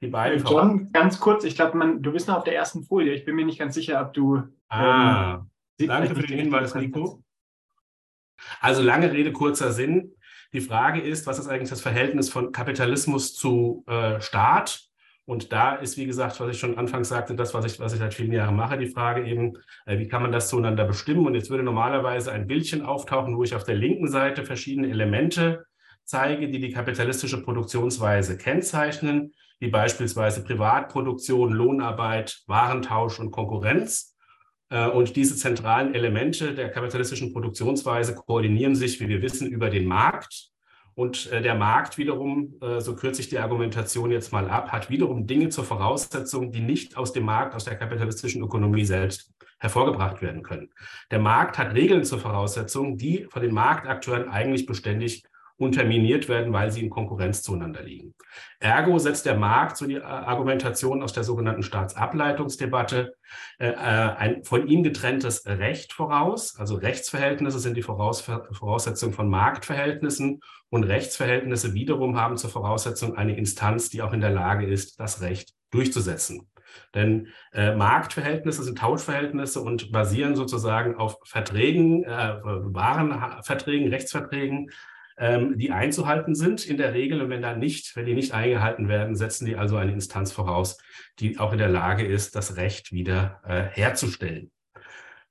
Die 0.02 0.08
beiden 0.08 0.46
John, 0.46 0.92
ganz 0.92 1.20
kurz, 1.20 1.44
ich 1.46 1.56
glaube, 1.56 1.98
du 2.00 2.12
bist 2.12 2.28
noch 2.28 2.38
auf 2.38 2.44
der 2.44 2.56
ersten 2.56 2.84
Folie. 2.84 3.14
Ich 3.14 3.26
bin 3.26 3.36
mir 3.36 3.46
nicht 3.46 3.60
ganz 3.60 3.76
sicher, 3.76 4.02
ob 4.02 4.14
du. 4.14 4.44
Ah, 4.70 5.42
ähm, 5.80 5.88
danke 5.88 6.16
für 6.16 6.28
den 6.28 6.38
Hinweis, 6.40 6.76
Nico. 6.76 7.24
Also 8.60 8.82
lange 8.82 9.12
Rede, 9.12 9.32
kurzer 9.32 9.72
Sinn. 9.72 10.15
Die 10.56 10.62
Frage 10.62 11.02
ist, 11.02 11.28
was 11.28 11.38
ist 11.38 11.50
eigentlich 11.50 11.70
das 11.70 11.82
Verhältnis 11.82 12.30
von 12.30 12.54
Kapitalismus 12.54 13.36
zu 13.36 13.84
äh, 13.88 14.22
Staat? 14.22 14.86
Und 15.26 15.52
da 15.52 15.76
ist, 15.76 15.98
wie 15.98 16.06
gesagt, 16.06 16.40
was 16.40 16.50
ich 16.50 16.58
schon 16.58 16.78
anfangs 16.78 17.10
sagte, 17.10 17.36
das, 17.36 17.54
was 17.54 17.66
ich, 17.66 17.78
was 17.82 17.92
ich 17.92 18.00
seit 18.00 18.14
vielen 18.14 18.32
Jahren 18.32 18.56
mache, 18.56 18.78
die 18.78 18.88
Frage 18.88 19.28
eben, 19.28 19.58
äh, 19.86 20.00
wie 20.00 20.08
kann 20.08 20.22
man 20.22 20.32
das 20.32 20.48
zueinander 20.48 20.86
bestimmen? 20.86 21.26
Und 21.26 21.36
jetzt 21.36 21.50
würde 21.50 21.64
normalerweise 21.64 22.32
ein 22.32 22.48
Bildchen 22.48 22.84
auftauchen, 22.84 23.36
wo 23.36 23.44
ich 23.44 23.54
auf 23.54 23.66
der 23.66 23.76
linken 23.76 24.08
Seite 24.08 24.46
verschiedene 24.46 24.88
Elemente 24.88 25.66
zeige, 26.06 26.48
die 26.48 26.62
die 26.62 26.72
kapitalistische 26.72 27.44
Produktionsweise 27.44 28.38
kennzeichnen, 28.38 29.34
wie 29.60 29.68
beispielsweise 29.68 30.42
Privatproduktion, 30.42 31.52
Lohnarbeit, 31.52 32.44
Warentausch 32.48 33.20
und 33.20 33.32
Konkurrenz. 33.32 34.15
Äh, 34.76 34.90
und 34.90 35.16
diese 35.16 35.36
zentralen 35.38 35.94
Elemente 35.94 36.54
der 36.54 36.70
kapitalistischen 36.70 37.32
Produktionsweise 37.32 38.14
koordinieren 38.14 38.76
sich, 38.76 39.00
wie 39.00 39.08
wir 39.08 39.22
wissen, 39.22 39.48
über 39.50 39.70
den 39.70 39.86
Markt. 39.86 40.50
Und 40.96 41.32
äh, 41.32 41.42
der 41.42 41.56
Markt 41.56 41.98
wiederum, 41.98 42.56
äh, 42.62 42.82
so 42.82 42.96
kürze 42.96 43.22
ich 43.22 43.30
die 43.30 43.40
Argumentation 43.40 44.12
jetzt 44.12 44.34
mal 44.34 44.50
ab, 44.50 44.72
hat 44.74 44.90
wiederum 44.90 45.28
Dinge 45.28 45.50
zur 45.50 45.64
Voraussetzung, 45.64 46.52
die 46.52 46.60
nicht 46.60 46.98
aus 46.98 47.14
dem 47.14 47.24
Markt, 47.24 47.56
aus 47.56 47.64
der 47.64 47.78
kapitalistischen 47.78 48.42
Ökonomie 48.42 48.86
selbst 48.86 49.32
hervorgebracht 49.60 50.22
werden 50.22 50.44
können. 50.44 50.70
Der 51.10 51.20
Markt 51.20 51.58
hat 51.58 51.74
Regeln 51.74 52.04
zur 52.04 52.20
Voraussetzung, 52.20 52.98
die 52.98 53.26
von 53.30 53.42
den 53.42 53.54
Marktakteuren 53.54 54.28
eigentlich 54.28 54.66
beständig 54.66 55.24
unterminiert 55.58 56.28
werden, 56.28 56.52
weil 56.52 56.72
sie 56.72 56.84
in 56.84 56.90
Konkurrenz 56.90 57.42
zueinander 57.42 57.82
liegen. 57.82 58.14
Ergo 58.60 59.00
setzt 59.00 59.26
der 59.26 59.38
Markt, 59.38 59.78
so 59.78 59.86
die 59.86 59.96
äh, 59.96 60.02
Argumentation 60.02 61.02
aus 61.02 61.14
der 61.14 61.24
sogenannten 61.24 61.64
Staatsableitungsdebatte, 61.64 63.16
äh, 63.60 63.70
äh, 63.70 63.76
ein 63.76 64.44
von 64.44 64.68
ihm 64.68 64.84
getrenntes 64.84 65.46
Recht 65.46 65.94
voraus. 65.94 66.58
Also 66.58 66.76
Rechtsverhältnisse 66.76 67.60
sind 67.60 67.78
die 67.78 67.84
Voraus 67.84 68.22
Voraussetzung 68.22 69.14
von 69.14 69.30
Marktverhältnissen 69.30 70.42
und 70.70 70.84
Rechtsverhältnisse 70.84 71.74
wiederum 71.74 72.20
haben 72.20 72.38
zur 72.38 72.50
Voraussetzung 72.50 73.16
eine 73.16 73.38
Instanz, 73.38 73.90
die 73.90 74.02
auch 74.02 74.14
in 74.14 74.22
der 74.22 74.32
Lage 74.32 74.66
ist, 74.66 75.00
das 75.00 75.22
Recht 75.22 75.54
durchzusetzen. 75.72 76.50
Denn 76.94 77.28
äh, 77.54 77.76
Marktverhältnisse 77.76 78.64
sind 78.64 78.78
Tauschverhältnisse 78.78 79.62
und 79.62 79.92
basieren 79.94 80.36
sozusagen 80.36 80.96
auf 80.96 81.18
Verträgen, 81.24 82.04
äh, 82.04 82.40
Warenverträgen, 82.44 83.88
Rechtsverträgen, 83.90 84.70
ähm, 85.18 85.58
die 85.58 85.72
einzuhalten 85.72 86.36
sind 86.36 86.66
in 86.66 86.78
der 86.78 86.94
Regel. 86.94 87.22
Und 87.22 87.30
wenn 87.30 87.42
da 87.42 87.56
nicht, 87.56 87.96
wenn 87.96 88.06
die 88.06 88.14
nicht 88.14 88.34
eingehalten 88.34 88.88
werden, 88.88 89.16
setzen 89.16 89.46
die 89.46 89.56
also 89.56 89.78
eine 89.78 89.94
Instanz 89.94 90.32
voraus, 90.32 90.78
die 91.20 91.40
auch 91.40 91.52
in 91.52 91.58
der 91.58 91.70
Lage 91.70 92.06
ist, 92.06 92.36
das 92.36 92.58
Recht 92.58 92.92
wieder 92.92 93.42
äh, 93.46 93.64
herzustellen. 93.64 94.52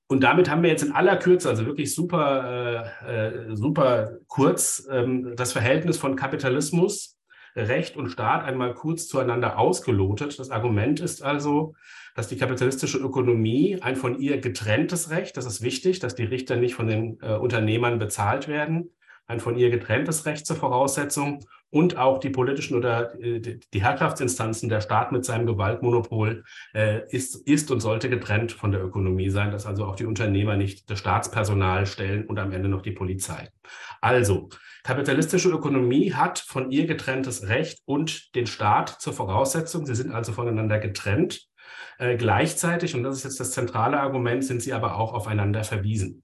Und 0.06 0.22
damit 0.22 0.50
haben 0.50 0.62
wir 0.62 0.70
jetzt 0.70 0.82
in 0.82 0.92
aller 0.92 1.16
Kürze, 1.16 1.48
also 1.48 1.64
wirklich 1.66 1.94
super, 1.94 2.92
äh, 3.06 3.50
äh 3.50 3.56
super 3.56 4.18
kurz, 4.28 4.86
ähm, 4.90 5.34
das 5.36 5.52
Verhältnis 5.52 5.96
von 5.96 6.14
Kapitalismus, 6.14 7.18
Recht 7.56 7.96
und 7.96 8.10
Staat 8.10 8.44
einmal 8.44 8.74
kurz 8.74 9.06
zueinander 9.06 9.58
ausgelotet. 9.58 10.38
Das 10.38 10.50
Argument 10.50 11.00
ist 11.00 11.22
also, 11.22 11.74
dass 12.14 12.28
die 12.28 12.36
kapitalistische 12.36 12.98
Ökonomie 12.98 13.78
ein 13.80 13.96
von 13.96 14.18
ihr 14.18 14.40
getrenntes 14.40 15.10
Recht, 15.10 15.36
das 15.36 15.46
ist 15.46 15.62
wichtig, 15.62 16.00
dass 16.00 16.14
die 16.14 16.24
Richter 16.24 16.56
nicht 16.56 16.74
von 16.74 16.86
den 16.86 17.18
äh, 17.20 17.34
Unternehmern 17.34 17.98
bezahlt 17.98 18.48
werden, 18.48 18.90
ein 19.26 19.40
von 19.40 19.57
ihr 19.57 19.71
getrenntes 19.71 20.26
Recht 20.26 20.47
zur 20.47 20.57
Voraussetzung 20.57 21.45
und 21.71 21.97
auch 21.97 22.19
die 22.19 22.31
politischen 22.31 22.76
oder 22.76 23.19
äh, 23.21 23.40
die 23.40 23.83
Herrschaftsinstanzen, 23.83 24.69
der 24.69 24.81
Staat 24.81 25.11
mit 25.11 25.25
seinem 25.25 25.45
Gewaltmonopol 25.47 26.45
äh, 26.73 27.00
ist, 27.11 27.35
ist 27.49 27.71
und 27.73 27.81
sollte 27.81 28.09
getrennt 28.09 28.52
von 28.52 28.71
der 28.71 28.85
Ökonomie 28.85 29.28
sein, 29.28 29.50
dass 29.50 29.66
also 29.66 29.87
auch 29.87 29.97
die 29.97 30.07
Unternehmer 30.07 30.57
nicht 30.57 30.88
das 30.88 31.00
Staatspersonal 31.00 31.87
stellen 31.87 32.26
und 32.26 32.38
am 32.38 32.52
Ende 32.52 32.69
noch 32.69 32.83
die 32.83 32.93
Polizei. 32.93 33.49
Also, 34.00 34.50
kapitalistische 34.85 35.49
Ökonomie 35.49 36.12
hat 36.12 36.38
von 36.38 36.71
ihr 36.71 36.87
getrenntes 36.87 37.49
Recht 37.49 37.81
und 37.87 38.35
den 38.37 38.47
Staat 38.47 39.00
zur 39.00 39.12
Voraussetzung. 39.12 39.85
Sie 39.85 39.97
sind 39.97 40.12
also 40.12 40.33
voneinander 40.33 40.78
getrennt. 40.78 41.49
Äh, 41.99 42.16
gleichzeitig, 42.16 42.95
und 42.95 43.02
das 43.02 43.16
ist 43.16 43.25
jetzt 43.25 43.40
das 43.40 43.50
zentrale 43.50 43.99
Argument, 43.99 44.45
sind 44.45 44.62
sie 44.62 44.73
aber 44.73 44.97
auch 44.97 45.12
aufeinander 45.12 45.64
verwiesen. 45.64 46.23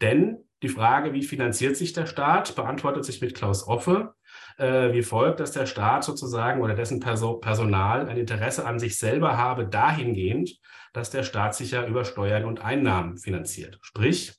Denn 0.00 0.38
die 0.62 0.68
Frage, 0.68 1.12
wie 1.12 1.22
finanziert 1.22 1.76
sich 1.76 1.92
der 1.92 2.06
Staat, 2.06 2.54
beantwortet 2.54 3.04
sich 3.04 3.20
mit 3.20 3.34
Klaus 3.34 3.66
Offe 3.66 4.14
äh, 4.60 4.92
wie 4.92 5.02
folgt, 5.02 5.40
dass 5.40 5.52
der 5.52 5.66
Staat 5.66 6.04
sozusagen 6.04 6.60
oder 6.60 6.74
dessen 6.74 7.00
Perso 7.00 7.34
Personal 7.34 8.08
ein 8.08 8.16
Interesse 8.16 8.66
an 8.66 8.78
sich 8.78 8.98
selber 8.98 9.36
habe, 9.36 9.66
dahingehend, 9.66 10.58
dass 10.92 11.10
der 11.10 11.22
Staat 11.22 11.54
sich 11.54 11.72
ja 11.72 11.86
über 11.86 12.04
Steuern 12.04 12.44
und 12.44 12.60
Einnahmen 12.60 13.16
finanziert. 13.16 13.78
Sprich, 13.82 14.34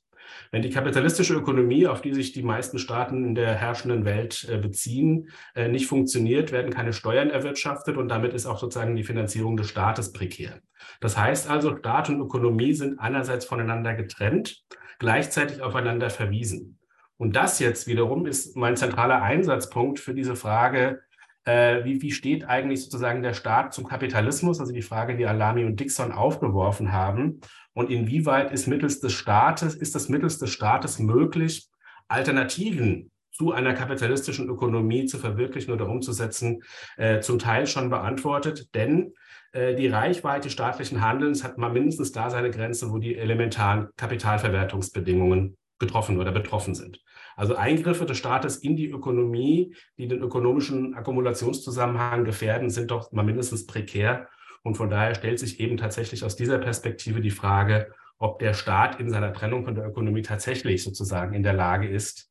wenn 0.52 0.62
die 0.62 0.70
kapitalistische 0.70 1.34
Ökonomie, 1.34 1.86
auf 1.86 2.02
die 2.02 2.12
sich 2.12 2.32
die 2.32 2.42
meisten 2.42 2.78
Staaten 2.78 3.24
in 3.24 3.34
der 3.34 3.54
herrschenden 3.54 4.04
Welt 4.04 4.46
äh, 4.50 4.58
beziehen, 4.58 5.30
äh, 5.54 5.68
nicht 5.68 5.86
funktioniert, 5.86 6.52
werden 6.52 6.70
keine 6.70 6.92
Steuern 6.92 7.30
erwirtschaftet 7.30 7.96
und 7.96 8.08
damit 8.08 8.34
ist 8.34 8.44
auch 8.44 8.58
sozusagen 8.58 8.94
die 8.94 9.02
Finanzierung 9.02 9.56
des 9.56 9.70
Staates 9.70 10.12
prekär. 10.12 10.60
Das 11.00 11.16
heißt 11.16 11.48
also, 11.48 11.74
Staat 11.78 12.10
und 12.10 12.20
Ökonomie 12.20 12.74
sind 12.74 13.00
einerseits 13.00 13.46
voneinander 13.46 13.94
getrennt, 13.94 14.62
gleichzeitig 14.98 15.62
aufeinander 15.62 16.10
verwiesen. 16.10 16.78
Und 17.16 17.34
das 17.34 17.58
jetzt 17.58 17.86
wiederum 17.86 18.26
ist 18.26 18.54
mein 18.54 18.76
zentraler 18.76 19.22
Einsatzpunkt 19.22 20.00
für 20.00 20.12
diese 20.12 20.36
Frage, 20.36 21.00
äh, 21.44 21.84
wie, 21.84 22.02
wie 22.02 22.10
steht 22.10 22.44
eigentlich 22.44 22.84
sozusagen 22.84 23.22
der 23.22 23.34
Staat 23.34 23.74
zum 23.74 23.84
Kapitalismus, 23.84 24.60
also 24.60 24.72
die 24.72 24.82
Frage, 24.82 25.16
die 25.16 25.26
Alami 25.26 25.64
und 25.64 25.80
Dixon 25.80 26.12
aufgeworfen 26.12 26.92
haben. 26.92 27.40
Und 27.72 27.90
inwieweit 27.90 28.52
ist 28.52 28.66
mittels 28.66 29.00
des 29.00 29.12
Staates, 29.12 29.74
ist 29.74 29.96
es 29.96 30.08
mittels 30.08 30.38
des 30.38 30.50
Staates 30.50 30.98
möglich, 30.98 31.68
Alternativen 32.08 33.10
zu 33.32 33.52
einer 33.52 33.72
kapitalistischen 33.72 34.48
Ökonomie 34.48 35.06
zu 35.06 35.18
verwirklichen 35.18 35.72
oder 35.72 35.88
umzusetzen, 35.88 36.62
äh, 36.96 37.20
zum 37.20 37.38
Teil 37.38 37.66
schon 37.66 37.88
beantwortet. 37.88 38.74
Denn 38.74 39.14
äh, 39.52 39.74
die 39.74 39.88
Reichweite 39.88 40.50
staatlichen 40.50 41.00
Handelns 41.00 41.42
hat 41.42 41.58
mal 41.58 41.72
mindestens 41.72 42.12
da 42.12 42.30
seine 42.30 42.50
Grenze, 42.50 42.90
wo 42.90 42.98
die 42.98 43.16
elementaren 43.16 43.88
Kapitalverwertungsbedingungen 43.96 45.56
getroffen 45.78 46.20
oder 46.20 46.30
betroffen 46.30 46.74
sind. 46.74 47.00
Also 47.36 47.56
Eingriffe 47.56 48.06
des 48.06 48.18
Staates 48.18 48.56
in 48.56 48.76
die 48.76 48.88
Ökonomie, 48.88 49.74
die 49.98 50.08
den 50.08 50.20
ökonomischen 50.20 50.94
Akkumulationszusammenhang 50.94 52.24
gefährden, 52.24 52.70
sind 52.70 52.90
doch 52.90 53.12
mal 53.12 53.24
mindestens 53.24 53.66
prekär. 53.66 54.28
Und 54.62 54.76
von 54.76 54.90
daher 54.90 55.14
stellt 55.14 55.38
sich 55.38 55.60
eben 55.60 55.76
tatsächlich 55.76 56.24
aus 56.24 56.36
dieser 56.36 56.58
Perspektive 56.58 57.20
die 57.20 57.30
Frage, 57.30 57.92
ob 58.18 58.38
der 58.38 58.54
Staat 58.54 59.00
in 59.00 59.10
seiner 59.10 59.32
Trennung 59.32 59.64
von 59.64 59.74
der 59.74 59.86
Ökonomie 59.86 60.22
tatsächlich 60.22 60.84
sozusagen 60.84 61.34
in 61.34 61.42
der 61.42 61.54
Lage 61.54 61.88
ist, 61.88 62.30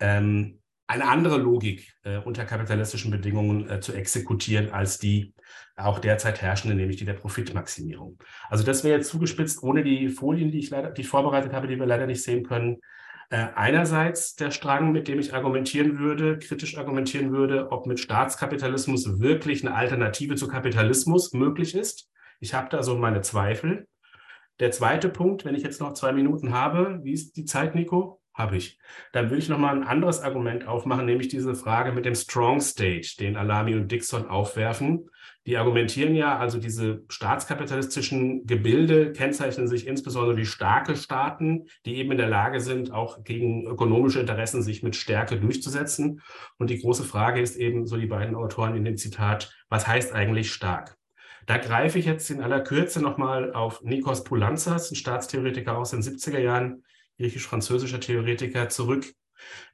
ähm, 0.00 0.58
eine 0.88 1.06
andere 1.06 1.36
Logik 1.36 1.92
äh, 2.02 2.16
unter 2.16 2.44
kapitalistischen 2.46 3.10
Bedingungen 3.10 3.68
äh, 3.68 3.78
zu 3.78 3.92
exekutieren 3.92 4.70
als 4.70 4.98
die 4.98 5.34
auch 5.76 5.98
derzeit 5.98 6.40
herrschende, 6.40 6.74
nämlich 6.74 6.96
die 6.96 7.04
der 7.04 7.12
Profitmaximierung. 7.12 8.18
Also 8.48 8.64
das 8.64 8.82
wäre 8.82 8.96
jetzt 8.96 9.10
zugespitzt, 9.10 9.62
ohne 9.62 9.84
die 9.84 10.08
Folien, 10.08 10.50
die 10.50 10.58
ich 10.58 10.70
leider, 10.70 10.90
die 10.90 11.02
ich 11.02 11.08
vorbereitet 11.08 11.52
habe, 11.52 11.68
die 11.68 11.78
wir 11.78 11.86
leider 11.86 12.06
nicht 12.06 12.22
sehen 12.22 12.42
können. 12.42 12.78
Äh, 13.30 13.48
einerseits 13.54 14.36
der 14.36 14.50
Strang, 14.50 14.90
mit 14.90 15.06
dem 15.06 15.18
ich 15.18 15.34
argumentieren 15.34 15.98
würde, 15.98 16.38
kritisch 16.38 16.78
argumentieren 16.78 17.30
würde, 17.30 17.70
ob 17.70 17.86
mit 17.86 18.00
Staatskapitalismus 18.00 19.20
wirklich 19.20 19.66
eine 19.66 19.74
Alternative 19.74 20.34
zu 20.34 20.48
Kapitalismus 20.48 21.34
möglich 21.34 21.74
ist. 21.74 22.08
Ich 22.40 22.54
habe 22.54 22.68
da 22.70 22.82
so 22.82 22.96
meine 22.96 23.20
Zweifel. 23.20 23.86
Der 24.60 24.70
zweite 24.70 25.10
Punkt, 25.10 25.44
wenn 25.44 25.54
ich 25.54 25.62
jetzt 25.62 25.80
noch 25.80 25.92
zwei 25.92 26.12
Minuten 26.12 26.52
habe, 26.52 27.00
wie 27.02 27.12
ist 27.12 27.36
die 27.36 27.44
Zeit, 27.44 27.74
Nico? 27.74 28.17
Habe 28.38 28.56
ich. 28.56 28.78
Dann 29.10 29.30
will 29.30 29.38
ich 29.38 29.48
nochmal 29.48 29.74
ein 29.74 29.82
anderes 29.82 30.20
Argument 30.20 30.64
aufmachen, 30.64 31.06
nämlich 31.06 31.26
diese 31.26 31.56
Frage 31.56 31.90
mit 31.90 32.04
dem 32.04 32.14
Strong 32.14 32.60
State, 32.60 33.16
den 33.18 33.36
Alami 33.36 33.74
und 33.74 33.90
Dixon 33.90 34.28
aufwerfen. 34.28 35.10
Die 35.44 35.56
argumentieren 35.56 36.14
ja, 36.14 36.38
also 36.38 36.60
diese 36.60 37.02
staatskapitalistischen 37.08 38.46
Gebilde 38.46 39.12
kennzeichnen 39.12 39.66
sich 39.66 39.88
insbesondere 39.88 40.36
die 40.36 40.46
starke 40.46 40.94
Staaten, 40.94 41.64
die 41.84 41.96
eben 41.96 42.12
in 42.12 42.18
der 42.18 42.28
Lage 42.28 42.60
sind, 42.60 42.92
auch 42.92 43.24
gegen 43.24 43.66
ökonomische 43.66 44.20
Interessen 44.20 44.62
sich 44.62 44.84
mit 44.84 44.94
Stärke 44.94 45.40
durchzusetzen. 45.40 46.22
Und 46.58 46.70
die 46.70 46.78
große 46.78 47.02
Frage 47.02 47.40
ist 47.40 47.56
eben, 47.56 47.86
so 47.86 47.96
die 47.96 48.06
beiden 48.06 48.36
Autoren 48.36 48.76
in 48.76 48.84
dem 48.84 48.96
Zitat, 48.96 49.52
was 49.68 49.88
heißt 49.88 50.12
eigentlich 50.12 50.52
stark? 50.52 50.96
Da 51.46 51.56
greife 51.56 51.98
ich 51.98 52.04
jetzt 52.04 52.30
in 52.30 52.40
aller 52.40 52.60
Kürze 52.60 53.02
nochmal 53.02 53.52
auf 53.52 53.82
Nikos 53.82 54.22
Poulantzas, 54.22 54.92
ein 54.92 54.96
Staatstheoretiker 54.96 55.76
aus 55.76 55.90
den 55.90 56.02
70er 56.02 56.38
Jahren, 56.38 56.84
griechisch-französischer 57.18 58.00
Theoretiker, 58.00 58.68
zurück, 58.68 59.06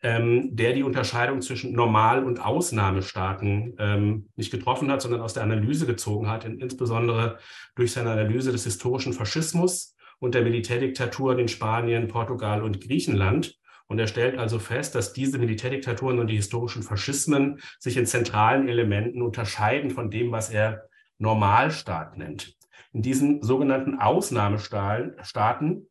ähm, 0.02 0.54
der 0.54 0.72
die 0.72 0.82
Unterscheidung 0.82 1.40
zwischen 1.40 1.72
Normal- 1.72 2.24
und 2.24 2.40
Ausnahmestaaten 2.40 3.74
ähm, 3.78 4.28
nicht 4.36 4.50
getroffen 4.50 4.90
hat, 4.90 5.02
sondern 5.02 5.20
aus 5.20 5.34
der 5.34 5.42
Analyse 5.42 5.86
gezogen 5.86 6.28
hat, 6.28 6.44
in, 6.44 6.58
insbesondere 6.58 7.38
durch 7.74 7.92
seine 7.92 8.10
Analyse 8.10 8.52
des 8.52 8.64
historischen 8.64 9.12
Faschismus 9.12 9.96
und 10.18 10.34
der 10.34 10.42
Militärdiktaturen 10.42 11.38
in 11.38 11.48
Spanien, 11.48 12.08
Portugal 12.08 12.62
und 12.62 12.80
Griechenland. 12.80 13.58
Und 13.86 13.98
er 13.98 14.06
stellt 14.06 14.38
also 14.38 14.58
fest, 14.58 14.94
dass 14.94 15.12
diese 15.12 15.38
Militärdiktaturen 15.38 16.18
und 16.18 16.28
die 16.28 16.36
historischen 16.36 16.82
Faschismen 16.82 17.60
sich 17.78 17.96
in 17.96 18.06
zentralen 18.06 18.68
Elementen 18.68 19.20
unterscheiden 19.20 19.90
von 19.90 20.10
dem, 20.10 20.32
was 20.32 20.48
er 20.50 20.88
Normalstaat 21.18 22.16
nennt. 22.16 22.56
In 22.92 23.02
diesen 23.02 23.42
sogenannten 23.42 23.98
Ausnahmestaaten 23.98 25.86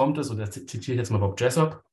kommt 0.00 0.16
es, 0.16 0.30
und 0.30 0.38
das 0.38 0.52
zitiere 0.52 0.94
ich 0.94 0.98
jetzt 0.98 1.10
mal 1.10 1.18
Bob 1.18 1.38
Jessop, 1.38 1.84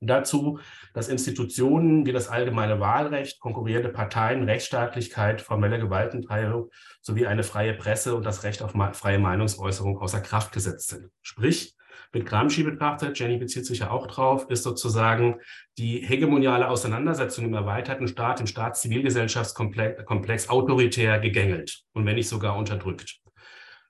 dazu, 0.00 0.60
dass 0.94 1.08
Institutionen 1.08 2.06
wie 2.06 2.12
das 2.12 2.28
allgemeine 2.28 2.78
Wahlrecht, 2.78 3.40
konkurrierende 3.40 3.88
Parteien, 3.88 4.44
Rechtsstaatlichkeit, 4.44 5.40
formelle 5.40 5.80
Gewaltenteilung 5.80 6.70
sowie 7.00 7.26
eine 7.26 7.42
freie 7.42 7.74
Presse 7.74 8.14
und 8.14 8.24
das 8.24 8.44
Recht 8.44 8.62
auf 8.62 8.74
freie 8.92 9.18
Meinungsäußerung 9.18 9.98
außer 9.98 10.20
Kraft 10.20 10.52
gesetzt 10.52 10.90
sind. 10.90 11.10
Sprich, 11.22 11.74
mit 12.12 12.24
Gramsci 12.24 12.62
betrachtet, 12.62 13.18
Jenny 13.18 13.36
bezieht 13.36 13.66
sich 13.66 13.80
ja 13.80 13.90
auch 13.90 14.06
drauf, 14.06 14.48
ist 14.48 14.62
sozusagen 14.62 15.40
die 15.76 16.06
hegemoniale 16.06 16.68
Auseinandersetzung 16.68 17.46
im 17.46 17.54
erweiterten 17.54 18.06
Staat, 18.06 18.38
im 18.38 18.46
Staats-Zivilgesellschaftskomplex 18.46 20.48
autoritär 20.48 21.18
gegängelt 21.18 21.82
und 21.94 22.06
wenn 22.06 22.14
nicht 22.14 22.28
sogar 22.28 22.56
unterdrückt. 22.56 23.18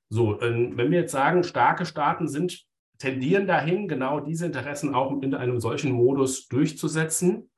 So, 0.08 0.40
ähm, 0.40 0.78
wenn 0.78 0.90
wir 0.90 1.00
jetzt 1.00 1.12
sagen, 1.12 1.44
starke 1.44 1.84
Staaten 1.84 2.26
sind 2.26 2.69
tendieren 3.00 3.48
dahin, 3.48 3.88
genau 3.88 4.20
diese 4.20 4.46
Interessen 4.46 4.94
auch 4.94 5.20
in 5.22 5.34
einem 5.34 5.58
solchen 5.58 5.90
Modus 5.90 6.46
durchzusetzen. 6.46 7.50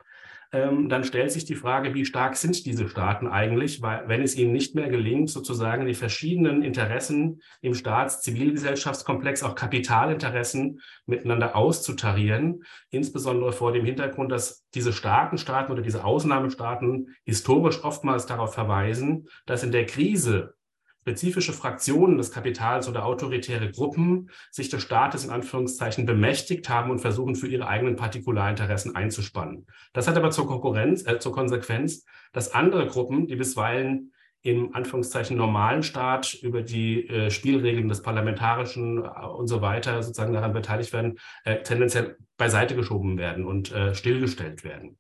Ähm, 0.55 0.91
dann 0.91 1.03
stellt 1.03 1.33
sich 1.33 1.47
die 1.47 1.55
Frage, 1.55 1.95
wie 1.95 2.05
stark 2.05 2.37
sind 2.37 2.67
diese 2.67 2.87
Staaten 2.87 3.27
eigentlich, 3.27 3.81
weil 3.81 4.07
wenn 4.07 4.21
es 4.21 4.37
ihnen 4.37 4.53
nicht 4.53 4.75
mehr 4.75 4.91
gelingt, 4.91 5.31
sozusagen 5.31 5.87
die 5.87 5.95
verschiedenen 5.95 6.63
Interessen 6.63 7.41
im 7.63 7.75
Staats-Zivilgesellschaftskomplex, 7.75 9.43
auch 9.43 9.55
Kapitalinteressen 9.55 10.81
miteinander 11.07 11.57
auszutarieren, 11.57 12.65
insbesondere 12.91 13.53
vor 13.53 13.73
dem 13.73 13.87
Hintergrund, 13.87 14.31
dass 14.31 14.67
diese 14.75 14.93
starken 14.93 15.39
Staaten 15.39 15.73
oder 15.73 15.81
diese 15.81 16.05
Ausnahmestaaten 16.05 17.17
historisch 17.25 17.83
oftmals 17.83 18.27
darauf 18.27 18.53
verweisen, 18.53 19.29
dass 19.47 19.65
in 19.65 19.73
der 19.73 19.87
Krise 19.87 20.55
spezifische 21.03 21.53
Fraktionen 21.53 22.17
des 22.17 22.31
Kapitals 22.31 22.89
oder 22.89 23.05
autoritäre 23.05 23.71
Gruppen 23.73 24.31
sich 24.53 24.69
des 24.69 24.83
Staates 24.83 25.25
in 25.25 25.31
Anführungszeichen 25.31 26.07
bemächtigt 26.07 26.69
haben 26.69 26.93
und 26.93 27.01
versuchen, 27.01 27.35
für 27.35 27.49
ihre 27.49 27.67
eigenen 27.67 27.97
Partikularinteressen 27.97 28.95
einzuspannen. 28.95 29.67
Das 29.93 30.07
hat 30.07 30.17
aber 30.17 30.31
zur 30.31 30.47
Konkurrenz, 30.47 31.05
äh, 31.05 31.19
zur 31.19 31.33
Konsequenz, 31.33 32.07
dass 32.33 32.55
andere 32.55 32.87
Gruppen, 32.87 33.27
die 33.27 33.35
bisweilen 33.35 34.13
im 34.43 34.75
Anführungszeichen 34.75 35.37
normalen 35.37 35.83
Staat 35.83 36.35
über 36.35 36.63
die 36.63 37.09
äh, 37.09 37.31
Spielregeln 37.31 37.89
des 37.89 38.03
Parlamentarischen 38.03 38.99
äh, 38.99 39.27
und 39.27 39.49
so 39.49 39.61
weiter 39.61 40.03
sozusagen 40.05 40.33
daran 40.33 40.53
beteiligt 40.53 40.93
werden, 40.93 41.19
äh, 41.45 41.63
tendenziell 41.63 42.17
beiseite 42.37 42.77
geschoben 42.77 43.19
werden 43.19 43.45
und 43.45 43.73
äh, 43.73 43.95
stillgestellt 43.95 44.63
werden. 44.63 44.99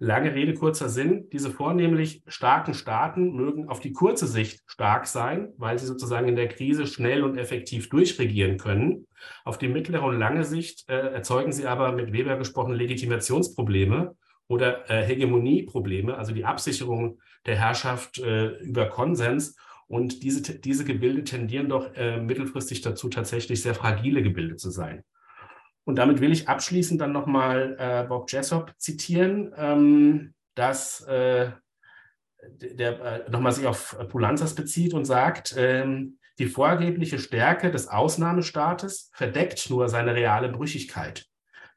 Lange 0.00 0.32
Rede, 0.32 0.54
kurzer 0.54 0.88
Sinn. 0.88 1.28
Diese 1.32 1.50
vornehmlich 1.50 2.22
starken 2.28 2.72
Staaten 2.72 3.32
mögen 3.32 3.68
auf 3.68 3.80
die 3.80 3.92
kurze 3.92 4.28
Sicht 4.28 4.62
stark 4.66 5.08
sein, 5.08 5.52
weil 5.56 5.76
sie 5.78 5.86
sozusagen 5.86 6.28
in 6.28 6.36
der 6.36 6.46
Krise 6.48 6.86
schnell 6.86 7.24
und 7.24 7.36
effektiv 7.36 7.88
durchregieren 7.88 8.58
können. 8.58 9.08
Auf 9.44 9.58
die 9.58 9.66
mittlere 9.66 10.04
und 10.04 10.16
lange 10.16 10.44
Sicht 10.44 10.88
äh, 10.88 10.94
erzeugen 10.94 11.50
sie 11.50 11.66
aber 11.66 11.90
mit 11.90 12.12
Weber 12.12 12.36
gesprochen 12.36 12.74
Legitimationsprobleme 12.74 14.14
oder 14.46 14.88
äh, 14.88 15.04
Hegemonieprobleme, 15.04 16.16
also 16.16 16.32
die 16.32 16.44
Absicherung 16.44 17.18
der 17.46 17.56
Herrschaft 17.56 18.18
äh, 18.18 18.50
über 18.60 18.86
Konsens. 18.86 19.56
Und 19.88 20.22
diese, 20.22 20.60
diese 20.60 20.84
Gebilde 20.84 21.24
tendieren 21.24 21.68
doch 21.68 21.92
äh, 21.96 22.20
mittelfristig 22.20 22.82
dazu, 22.82 23.08
tatsächlich 23.08 23.62
sehr 23.62 23.74
fragile 23.74 24.22
Gebilde 24.22 24.54
zu 24.54 24.70
sein. 24.70 25.02
Und 25.88 25.96
damit 25.96 26.20
will 26.20 26.32
ich 26.32 26.50
abschließend 26.50 27.00
dann 27.00 27.12
nochmal 27.12 27.74
äh, 27.78 28.06
Bob 28.06 28.30
Jessop 28.30 28.74
zitieren, 28.76 29.54
ähm, 29.56 30.34
dass 30.54 31.00
äh, 31.06 31.50
der 32.60 33.00
äh, 33.00 33.30
nochmal 33.30 33.52
sich 33.52 33.66
auf 33.66 33.96
Pulanzas 34.10 34.54
bezieht 34.54 34.92
und 34.92 35.06
sagt, 35.06 35.54
ähm, 35.56 36.18
die 36.38 36.44
vorgebliche 36.44 37.18
Stärke 37.18 37.70
des 37.70 37.88
Ausnahmestaates 37.88 39.10
verdeckt 39.14 39.70
nur 39.70 39.88
seine 39.88 40.14
reale 40.14 40.50
Brüchigkeit. 40.50 41.24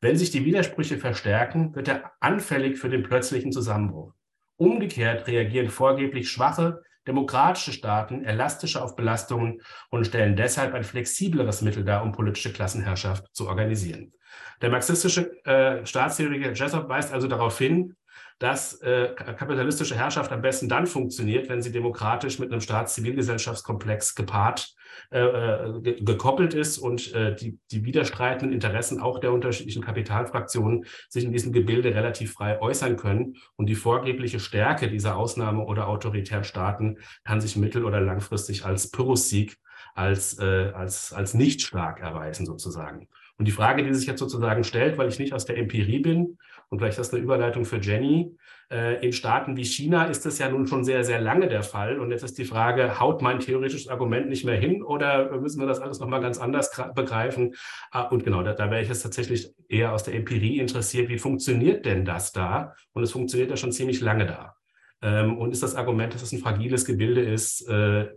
Wenn 0.01 0.17
sich 0.17 0.29
die 0.29 0.43
Widersprüche 0.43 0.97
verstärken, 0.97 1.73
wird 1.73 1.87
er 1.87 2.11
anfällig 2.19 2.79
für 2.79 2.89
den 2.89 3.03
plötzlichen 3.03 3.53
Zusammenbruch. 3.53 4.11
Umgekehrt 4.57 5.25
reagieren 5.27 5.69
vorgeblich 5.69 6.29
schwache, 6.29 6.83
Demokratische 7.07 7.73
Staaten 7.73 8.23
elastischer 8.23 8.83
auf 8.83 8.95
Belastungen 8.95 9.61
und 9.89 10.05
stellen 10.05 10.35
deshalb 10.35 10.73
ein 10.73 10.83
flexibleres 10.83 11.61
Mittel 11.61 11.83
dar, 11.83 12.03
um 12.03 12.11
politische 12.11 12.53
Klassenherrschaft 12.53 13.25
zu 13.33 13.47
organisieren. 13.47 14.13
Der 14.61 14.69
marxistische 14.69 15.43
äh, 15.45 15.85
Staatstheoretiker 15.85 16.53
Jessup 16.53 16.87
weist 16.87 17.11
also 17.11 17.27
darauf 17.27 17.57
hin, 17.57 17.95
dass 18.41 18.81
äh, 18.81 19.09
kapitalistische 19.15 19.95
Herrschaft 19.95 20.31
am 20.31 20.41
besten 20.41 20.67
dann 20.67 20.87
funktioniert, 20.87 21.47
wenn 21.47 21.61
sie 21.61 21.71
demokratisch 21.71 22.39
mit 22.39 22.51
einem 22.51 22.59
Staats-Zivilgesellschaftskomplex 22.59 24.15
gepaart, 24.15 24.73
äh, 25.11 25.19
äh, 25.19 25.81
ge 25.81 26.01
gekoppelt 26.01 26.55
ist 26.55 26.79
und 26.79 27.13
äh, 27.13 27.35
die, 27.35 27.59
die 27.69 27.85
widerstreitenden 27.85 28.51
Interessen 28.51 28.99
auch 28.99 29.19
der 29.19 29.31
unterschiedlichen 29.31 29.83
Kapitalfraktionen 29.83 30.85
sich 31.07 31.23
in 31.23 31.31
diesem 31.31 31.53
Gebilde 31.53 31.93
relativ 31.93 32.33
frei 32.33 32.59
äußern 32.59 32.97
können. 32.97 33.35
Und 33.57 33.67
die 33.67 33.75
vorgebliche 33.75 34.39
Stärke 34.39 34.89
dieser 34.89 35.17
Ausnahme- 35.17 35.63
oder 35.63 35.87
autoritären 35.87 36.43
Staaten 36.43 36.97
kann 37.23 37.41
sich 37.41 37.55
mittel- 37.55 37.85
oder 37.85 38.01
langfristig 38.01 38.65
als 38.65 38.89
Pyrrhussieg, 38.89 39.57
als, 39.93 40.39
äh, 40.39 40.71
als, 40.73 41.13
als 41.13 41.35
nicht 41.35 41.61
stark 41.61 41.99
erweisen 41.99 42.47
sozusagen. 42.47 43.07
Und 43.37 43.47
die 43.47 43.51
Frage, 43.51 43.83
die 43.83 43.93
sich 43.93 44.07
jetzt 44.07 44.19
sozusagen 44.19 44.63
stellt, 44.63 44.97
weil 44.97 45.09
ich 45.09 45.19
nicht 45.19 45.33
aus 45.33 45.45
der 45.45 45.57
Empirie 45.57 45.99
bin, 45.99 46.37
und 46.71 46.79
vielleicht 46.79 46.97
ist 46.97 47.07
das 47.07 47.13
eine 47.13 47.21
Überleitung 47.21 47.65
für 47.65 47.81
Jenny, 47.81 48.33
äh, 48.71 49.05
in 49.05 49.11
Staaten 49.11 49.57
wie 49.57 49.65
China 49.65 50.05
ist 50.05 50.25
das 50.25 50.39
ja 50.39 50.49
nun 50.49 50.67
schon 50.67 50.85
sehr, 50.85 51.03
sehr 51.03 51.19
lange 51.19 51.49
der 51.49 51.63
Fall. 51.63 51.99
Und 51.99 52.11
jetzt 52.11 52.23
ist 52.23 52.37
die 52.37 52.45
Frage, 52.45 52.97
haut 52.97 53.21
mein 53.21 53.41
theoretisches 53.41 53.89
Argument 53.89 54.29
nicht 54.29 54.45
mehr 54.45 54.55
hin 54.55 54.81
oder 54.81 55.37
müssen 55.37 55.59
wir 55.59 55.67
das 55.67 55.81
alles 55.81 55.99
nochmal 55.99 56.21
ganz 56.21 56.39
anders 56.39 56.71
begreifen? 56.95 57.55
Ah, 57.91 58.03
und 58.03 58.23
genau, 58.23 58.41
da, 58.41 58.53
da 58.53 58.71
wäre 58.71 58.81
ich 58.81 58.87
jetzt 58.87 59.01
tatsächlich 59.01 59.53
eher 59.67 59.91
aus 59.91 60.03
der 60.03 60.13
Empirie 60.13 60.59
interessiert, 60.59 61.09
wie 61.09 61.17
funktioniert 61.17 61.85
denn 61.85 62.05
das 62.05 62.31
da? 62.31 62.73
Und 62.93 63.03
es 63.03 63.11
funktioniert 63.11 63.49
ja 63.49 63.57
schon 63.57 63.73
ziemlich 63.73 63.99
lange 63.99 64.25
da. 64.25 64.55
Ähm, 65.01 65.37
und 65.37 65.51
ist 65.51 65.63
das 65.63 65.75
Argument, 65.75 66.13
dass 66.13 66.21
es 66.21 66.31
ein 66.31 66.39
fragiles 66.39 66.85
Gebilde 66.85 67.21
ist, 67.21 67.67
äh, 67.67 68.07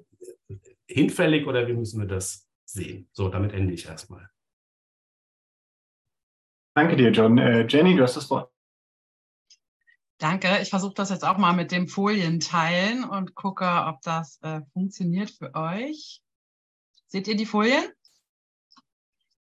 hinfällig 0.87 1.49
oder 1.49 1.67
wie 1.67 1.73
müssen 1.73 1.99
wir 1.99 2.07
das 2.07 2.49
sehen? 2.65 3.09
So, 3.11 3.29
damit 3.29 3.53
ende 3.53 3.75
ich 3.75 3.87
erstmal. 3.87 4.29
Danke 6.75 6.97
dir, 6.97 7.11
John. 7.11 7.39
Äh, 7.39 7.67
Jenny, 7.69 7.97
du 7.97 8.03
hast 8.03 8.17
das 8.17 8.29
Wort. 8.31 8.53
Danke. 10.19 10.59
Ich 10.63 10.71
versuche 10.71 10.95
das 10.95 11.11
jetzt 11.11 11.25
auch 11.25 11.39
mal 11.39 11.53
mit 11.53 11.71
dem 11.71 11.87
Folien 11.87 12.41
teilen 12.41 13.05
und 13.05 13.35
gucke, 13.35 13.65
ob 13.87 14.01
das 14.03 14.39
äh, 14.43 14.61
funktioniert 14.73 15.31
für 15.31 15.55
euch. 15.55 16.21
Seht 17.07 17.29
ihr 17.29 17.37
die 17.37 17.47
Folien? 17.47 17.85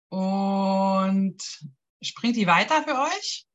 Und 0.09 1.41
springt 2.01 2.35
die 2.35 2.47
weiter 2.47 2.83
für 2.83 2.99
euch? 2.99 3.47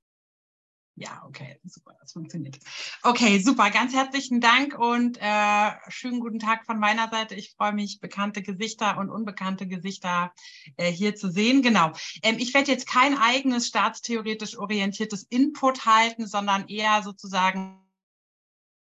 Ja, 1.03 1.21
okay, 1.27 1.59
super, 1.65 1.97
das 2.01 2.13
funktioniert. 2.13 2.61
Okay, 3.03 3.41
super, 3.41 3.73
ganz 3.73 3.93
herzlichen 3.93 4.41
Dank 4.41 4.79
und 4.79 5.19
äh, 5.21 5.73
schönen 5.89 6.21
guten 6.21 6.39
Tag 6.39 6.65
von 6.65 6.79
meiner 6.79 7.11
Seite. 7.11 7.35
Ich 7.35 7.55
freue 7.57 7.73
mich, 7.73 7.99
bekannte 7.99 8.41
Gesichter 8.41 8.99
und 8.99 9.11
unbekannte 9.11 9.67
Gesichter 9.67 10.33
äh, 10.77 10.93
hier 10.93 11.17
zu 11.17 11.29
sehen. 11.29 11.61
Genau. 11.61 11.91
Ähm, 12.23 12.37
ich 12.39 12.55
werde 12.55 12.71
jetzt 12.71 12.87
kein 12.87 13.19
eigenes 13.19 13.67
staatstheoretisch 13.67 14.57
orientiertes 14.57 15.25
Input 15.25 15.87
halten, 15.87 16.29
sondern 16.29 16.69
eher 16.69 17.03
sozusagen 17.03 17.81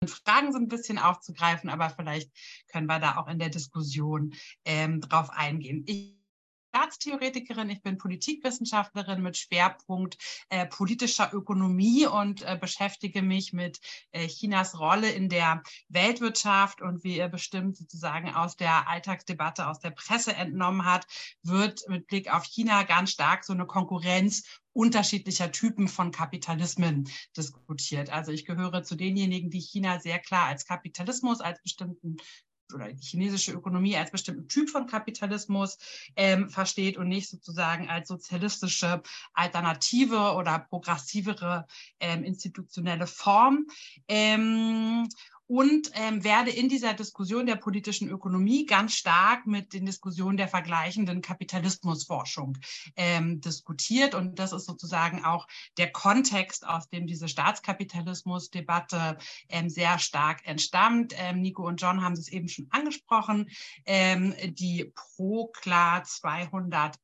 Fragen 0.07 0.53
so 0.53 0.59
ein 0.59 0.69
bisschen 0.69 0.99
aufzugreifen, 0.99 1.71
aber 1.71 1.89
vielleicht 1.89 2.31
können 2.71 2.89
wir 2.89 2.99
da 2.99 3.17
auch 3.17 3.29
in 3.29 3.39
der 3.39 3.49
Diskussion 3.49 4.35
ähm, 4.67 5.01
drauf 5.01 5.31
eingehen. 5.31 5.85
Ich 5.87 6.22
Staatstheoretikerin, 6.75 7.69
ich 7.69 7.83
bin 7.83 7.99
Politikwissenschaftlerin 7.99 9.21
mit 9.21 9.37
Schwerpunkt 9.37 10.17
äh, 10.49 10.65
politischer 10.65 11.29
Ökonomie 11.35 12.07
und 12.07 12.41
äh, 12.41 12.57
beschäftige 12.59 13.21
mich 13.21 13.53
mit 13.53 13.79
äh, 14.13 14.27
Chinas 14.27 14.79
Rolle 14.79 15.11
in 15.11 15.29
der 15.29 15.63
Weltwirtschaft 15.91 16.81
und 16.81 17.05
wie 17.05 17.19
ihr 17.19 17.29
bestimmt 17.29 17.77
sozusagen 17.77 18.35
aus 18.35 18.57
der 18.57 18.89
Alltagsdebatte, 18.89 19.69
aus 19.69 19.81
der 19.81 19.91
Presse 19.91 20.35
entnommen 20.35 20.87
hat, 20.87 21.07
wird 21.43 21.87
mit 21.89 22.07
Blick 22.07 22.33
auf 22.33 22.45
China 22.45 22.85
ganz 22.85 23.11
stark 23.11 23.45
so 23.45 23.53
eine 23.53 23.67
Konkurrenz 23.67 24.43
unterschiedlicher 24.73 25.53
Typen 25.53 25.89
von 25.89 26.11
Kapitalismen 26.11 27.07
diskutiert. 27.37 28.09
Also 28.09 28.33
ich 28.33 28.47
gehöre 28.47 28.83
zu 28.83 28.97
denjenigen, 28.97 29.51
die 29.51 29.61
China 29.61 30.01
sehr 30.01 30.19
klar 30.19 30.47
als 30.47 30.65
Kapitalismus, 30.65 31.43
als 31.43 31.61
bestimmten 31.61 32.17
oder 32.75 32.93
die 32.93 33.03
chinesische 33.03 33.53
Ökonomie 33.53 33.97
als 33.97 34.11
bestimmten 34.11 34.49
Typ 34.49 34.71
von 34.71 34.87
Kapitalismus 34.87 35.79
ähm, 36.17 36.49
versteht 36.49 36.97
und 36.97 37.09
nicht 37.09 37.29
sozusagen 37.29 37.89
als 37.89 38.09
sozialistische 38.09 39.03
Alternative 39.35 40.35
oder 40.35 40.59
progressivere 40.59 41.67
ähm, 42.01 42.25
institutionelle 42.25 43.07
Form. 43.07 43.67
Ähm, 44.09 45.09
und 45.47 45.91
ähm, 45.95 46.25
werde 46.25 46.51
in 46.51 46.69
dieser 46.69 46.95
Diskussion 46.95 47.47
der 47.47 47.57
politischen 47.57 48.09
Ökonomie 48.09 48.65
ganz 48.65 48.95
stark 48.95 49.47
mit 49.47 49.73
den 49.73 49.85
Diskussionen 49.85 50.37
der 50.37 50.49
vergleichenden 50.49 51.21
Kapitalismusforschung 51.21 52.59
ähm, 52.97 53.41
diskutiert. 53.41 54.15
Und 54.15 54.39
das 54.39 54.53
ist 54.53 54.67
sozusagen 54.67 55.25
auch 55.25 55.47
der 55.77 55.91
Kontext, 55.93 56.67
aus 56.67 56.89
dem 56.89 57.07
diese 57.07 57.29
Staatskapitalismusdebatte 57.29 59.19
ähm, 59.49 59.69
sehr 59.69 59.99
stark 59.99 60.41
entstammt. 60.47 61.15
Ähm, 61.17 61.41
Nico 61.41 61.67
und 61.67 61.81
John 61.81 62.03
haben 62.03 62.15
es 62.15 62.29
eben 62.29 62.49
schon 62.49 62.69
angesprochen. 62.71 63.51
Ähm, 63.85 64.35
die 64.45 64.93
ProKlar 64.95 66.05
208 66.05 66.99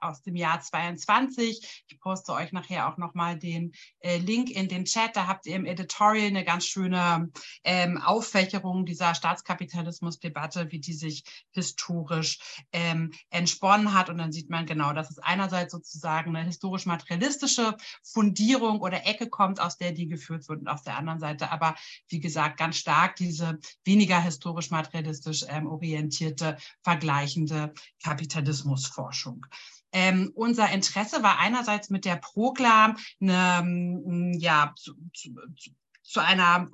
aus 0.00 0.22
dem 0.22 0.36
Jahr 0.36 0.60
22. 0.60 1.84
Ich 1.88 2.00
poste 2.00 2.32
euch 2.32 2.52
nachher 2.52 2.88
auch 2.88 2.96
nochmal 2.96 3.38
den 3.38 3.72
äh, 4.00 4.18
Link 4.18 4.50
in 4.50 4.68
den 4.68 4.86
Chat. 4.86 5.14
Da 5.14 5.26
habt 5.26 5.46
ihr 5.46 5.56
im 5.56 5.66
Editorial 5.66 6.26
eine 6.26 6.44
ganz 6.44 6.66
schöne 6.66 7.30
ähm, 7.82 7.98
Auffächerung 8.00 8.86
dieser 8.86 9.14
Staatskapitalismusdebatte, 9.14 10.70
wie 10.70 10.80
die 10.80 10.92
sich 10.92 11.24
historisch 11.50 12.38
ähm, 12.72 13.12
entsponnen 13.30 13.94
hat. 13.94 14.08
Und 14.08 14.18
dann 14.18 14.32
sieht 14.32 14.50
man 14.50 14.66
genau, 14.66 14.92
dass 14.92 15.10
es 15.10 15.18
einerseits 15.18 15.72
sozusagen 15.72 16.34
eine 16.34 16.46
historisch-materialistische 16.46 17.76
Fundierung 18.02 18.80
oder 18.80 19.06
Ecke 19.06 19.28
kommt, 19.28 19.60
aus 19.60 19.76
der 19.76 19.92
die 19.92 20.08
geführt 20.08 20.48
wird, 20.48 20.60
und 20.60 20.68
auf 20.68 20.82
der 20.82 20.96
anderen 20.96 21.20
Seite 21.20 21.50
aber, 21.50 21.74
wie 22.08 22.20
gesagt, 22.20 22.58
ganz 22.58 22.76
stark 22.76 23.16
diese 23.16 23.58
weniger 23.84 24.20
historisch-materialistisch 24.20 25.44
ähm, 25.48 25.66
orientierte, 25.66 26.56
vergleichende 26.82 27.72
Kapitalismusforschung. 28.02 29.46
Ähm, 29.92 30.32
unser 30.34 30.70
Interesse 30.70 31.22
war 31.22 31.38
einerseits 31.38 31.90
mit 31.90 32.04
der 32.06 32.16
Prokla 32.16 32.96
eine, 33.20 34.32
ja, 34.38 34.72
zu, 34.76 34.94
zu, 35.12 35.34
zu 36.02 36.20
einer 36.20 36.68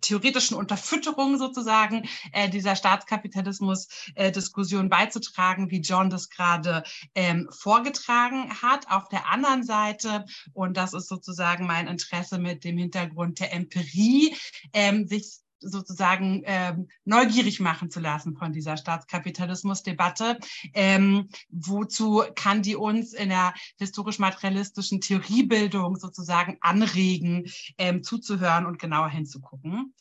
theoretischen 0.00 0.56
Unterfütterung 0.56 1.38
sozusagen 1.38 2.08
äh, 2.32 2.48
dieser 2.48 2.76
Staatskapitalismus-Diskussion 2.76 4.86
äh, 4.86 4.88
beizutragen, 4.88 5.70
wie 5.70 5.80
John 5.80 6.10
das 6.10 6.28
gerade 6.28 6.82
ähm, 7.14 7.48
vorgetragen 7.50 8.50
hat. 8.62 8.90
Auf 8.90 9.08
der 9.08 9.30
anderen 9.30 9.64
Seite, 9.64 10.24
und 10.52 10.76
das 10.76 10.94
ist 10.94 11.08
sozusagen 11.08 11.66
mein 11.66 11.88
Interesse 11.88 12.38
mit 12.38 12.64
dem 12.64 12.78
Hintergrund 12.78 13.40
der 13.40 13.52
Empirie, 13.52 14.36
ähm, 14.72 15.06
sich 15.06 15.40
sozusagen 15.60 16.42
ähm, 16.44 16.88
neugierig 17.04 17.60
machen 17.60 17.90
zu 17.90 18.00
lassen 18.00 18.36
von 18.36 18.52
dieser 18.52 18.76
Staatskapitalismusdebatte. 18.76 20.38
Ähm, 20.74 21.28
wozu 21.48 22.22
kann 22.34 22.62
die 22.62 22.76
uns 22.76 23.12
in 23.12 23.30
der 23.30 23.54
historisch-materialistischen 23.78 25.00
Theoriebildung 25.00 25.96
sozusagen 25.96 26.58
anregen, 26.60 27.50
ähm, 27.78 28.02
zuzuhören 28.02 28.66
und 28.66 28.78
genauer 28.78 29.08
hinzugucken? 29.08 29.94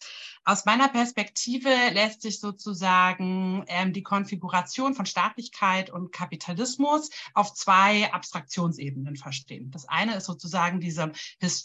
Aus 0.48 0.66
meiner 0.66 0.90
Perspektive 0.90 1.70
lässt 1.92 2.22
sich 2.22 2.40
sozusagen 2.40 3.66
ähm, 3.68 3.94
die 3.94 4.04
Konfiguration 4.04 4.94
von 4.94 5.08
Staatlichkeit 5.08 5.90
und 5.90 6.12
Kapitalismus 6.12 7.10
auf 7.34 7.56
zwei 7.56 8.14
Abstraktionsebenen 8.14 9.16
verstehen. 9.16 9.72
Das 9.72 9.90
eine 9.90 10.16
ist 10.18 10.26
sozusagen 10.26 10.80
diese, 10.80 11.12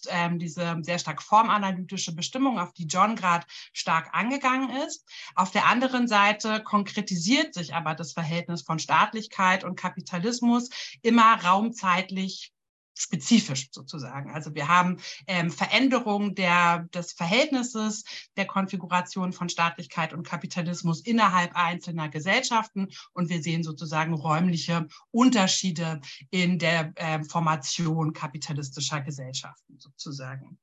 ähm, 0.08 0.38
diese 0.38 0.78
sehr 0.80 0.98
stark 0.98 1.22
formanalytische 1.22 2.14
Bestimmung, 2.14 2.58
auf 2.58 2.72
die 2.72 2.86
John 2.86 3.16
gerade 3.16 3.44
stark 3.74 4.14
angegangen 4.14 4.70
ist. 4.86 5.06
Auf 5.34 5.50
der 5.50 5.66
anderen 5.66 6.08
Seite 6.08 6.62
konkretisiert 6.62 7.52
sich 7.52 7.74
aber 7.74 7.94
das 7.94 8.12
Verhältnis 8.12 8.62
von 8.62 8.78
Staatlichkeit 8.78 9.62
und 9.62 9.76
Kapitalismus 9.76 10.70
immer 11.02 11.44
raumzeitlich 11.44 12.54
spezifisch 13.00 13.68
sozusagen. 13.72 14.30
Also 14.30 14.54
wir 14.54 14.68
haben 14.68 14.98
ähm, 15.26 15.50
Veränderungen 15.50 16.34
der, 16.34 16.88
des 16.94 17.12
Verhältnisses 17.12 18.04
der 18.36 18.46
Konfiguration 18.46 19.32
von 19.32 19.48
Staatlichkeit 19.48 20.12
und 20.12 20.26
Kapitalismus 20.26 21.00
innerhalb 21.00 21.54
einzelner 21.54 22.08
Gesellschaften 22.08 22.88
und 23.12 23.28
wir 23.28 23.42
sehen 23.42 23.62
sozusagen 23.62 24.14
räumliche 24.14 24.86
Unterschiede 25.10 26.00
in 26.30 26.58
der 26.58 26.92
äh, 26.96 27.24
Formation 27.24 28.12
kapitalistischer 28.12 29.00
Gesellschaften 29.00 29.78
sozusagen. 29.78 30.58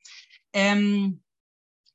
Ähm, 0.54 1.22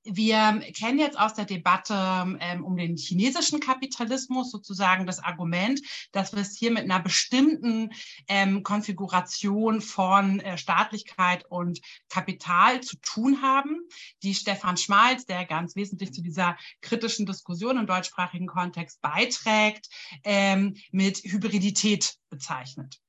wir 0.05 0.61
kennen 0.77 0.99
jetzt 0.99 1.19
aus 1.19 1.35
der 1.35 1.45
Debatte 1.45 1.95
ähm, 2.41 2.65
um 2.65 2.77
den 2.77 2.97
chinesischen 2.97 3.61
Kapitalismus 3.61 4.51
sozusagen 4.51 5.07
das 5.07 5.21
Argument, 5.21 5.81
dass 6.13 6.33
wir 6.33 6.41
es 6.41 6.57
hier 6.57 6.71
mit 6.71 6.85
einer 6.85 7.01
bestimmten 7.01 7.91
ähm, 8.29 8.63
Konfiguration 8.63 9.81
von 9.81 10.41
äh, 10.41 10.59
Staatlichkeit 10.59 11.45
und 11.49 11.81
Kapital 12.09 12.81
zu 12.81 12.97
tun 13.01 13.43
haben, 13.43 13.81
die 14.23 14.35
Stefan 14.35 14.77
Schmalz, 14.77 15.27
der 15.27 15.45
ganz 15.45 15.77
wesentlich 15.77 16.13
zu 16.13 16.23
dieser 16.23 16.57
kritischen 16.81 17.27
Diskussion 17.27 17.79
im 17.79 17.87
deutschsprachigen 17.87 18.47
Kontext 18.47 19.01
beiträgt, 19.03 19.89
ähm, 20.25 20.77
mit 20.91 21.19
Hybridität 21.19 22.17
bezeichnet. 22.29 23.02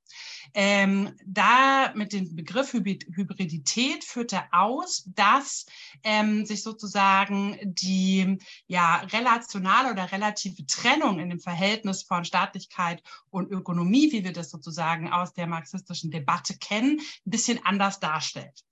Ähm, 0.54 1.16
da 1.26 1.94
mit 1.96 2.14
dem 2.14 2.36
Begriff 2.36 2.74
Hybridität 2.74 4.04
führt 4.04 4.34
er 4.34 4.48
aus, 4.52 5.04
dass 5.16 5.66
ähm, 6.04 6.46
sich 6.46 6.64
sozusagen 6.64 7.58
die 7.64 8.38
ja, 8.68 8.98
relationale 8.98 9.92
oder 9.92 10.12
relative 10.12 10.66
Trennung 10.66 11.20
in 11.20 11.30
dem 11.30 11.40
Verhältnis 11.40 12.04
von 12.04 12.26
Staatlichkeit 12.26 13.02
und 13.30 13.52
Ökonomie, 13.52 14.12
wie 14.12 14.24
wir 14.24 14.34
das 14.34 14.52
sozusagen 14.52 15.12
aus 15.12 15.34
der 15.34 15.48
marxistischen 15.48 16.12
Debatte 16.12 16.58
kennen, 16.58 17.00
ein 17.00 17.30
bisschen 17.30 17.66
anders 17.66 18.00
darstellt. 18.00 18.64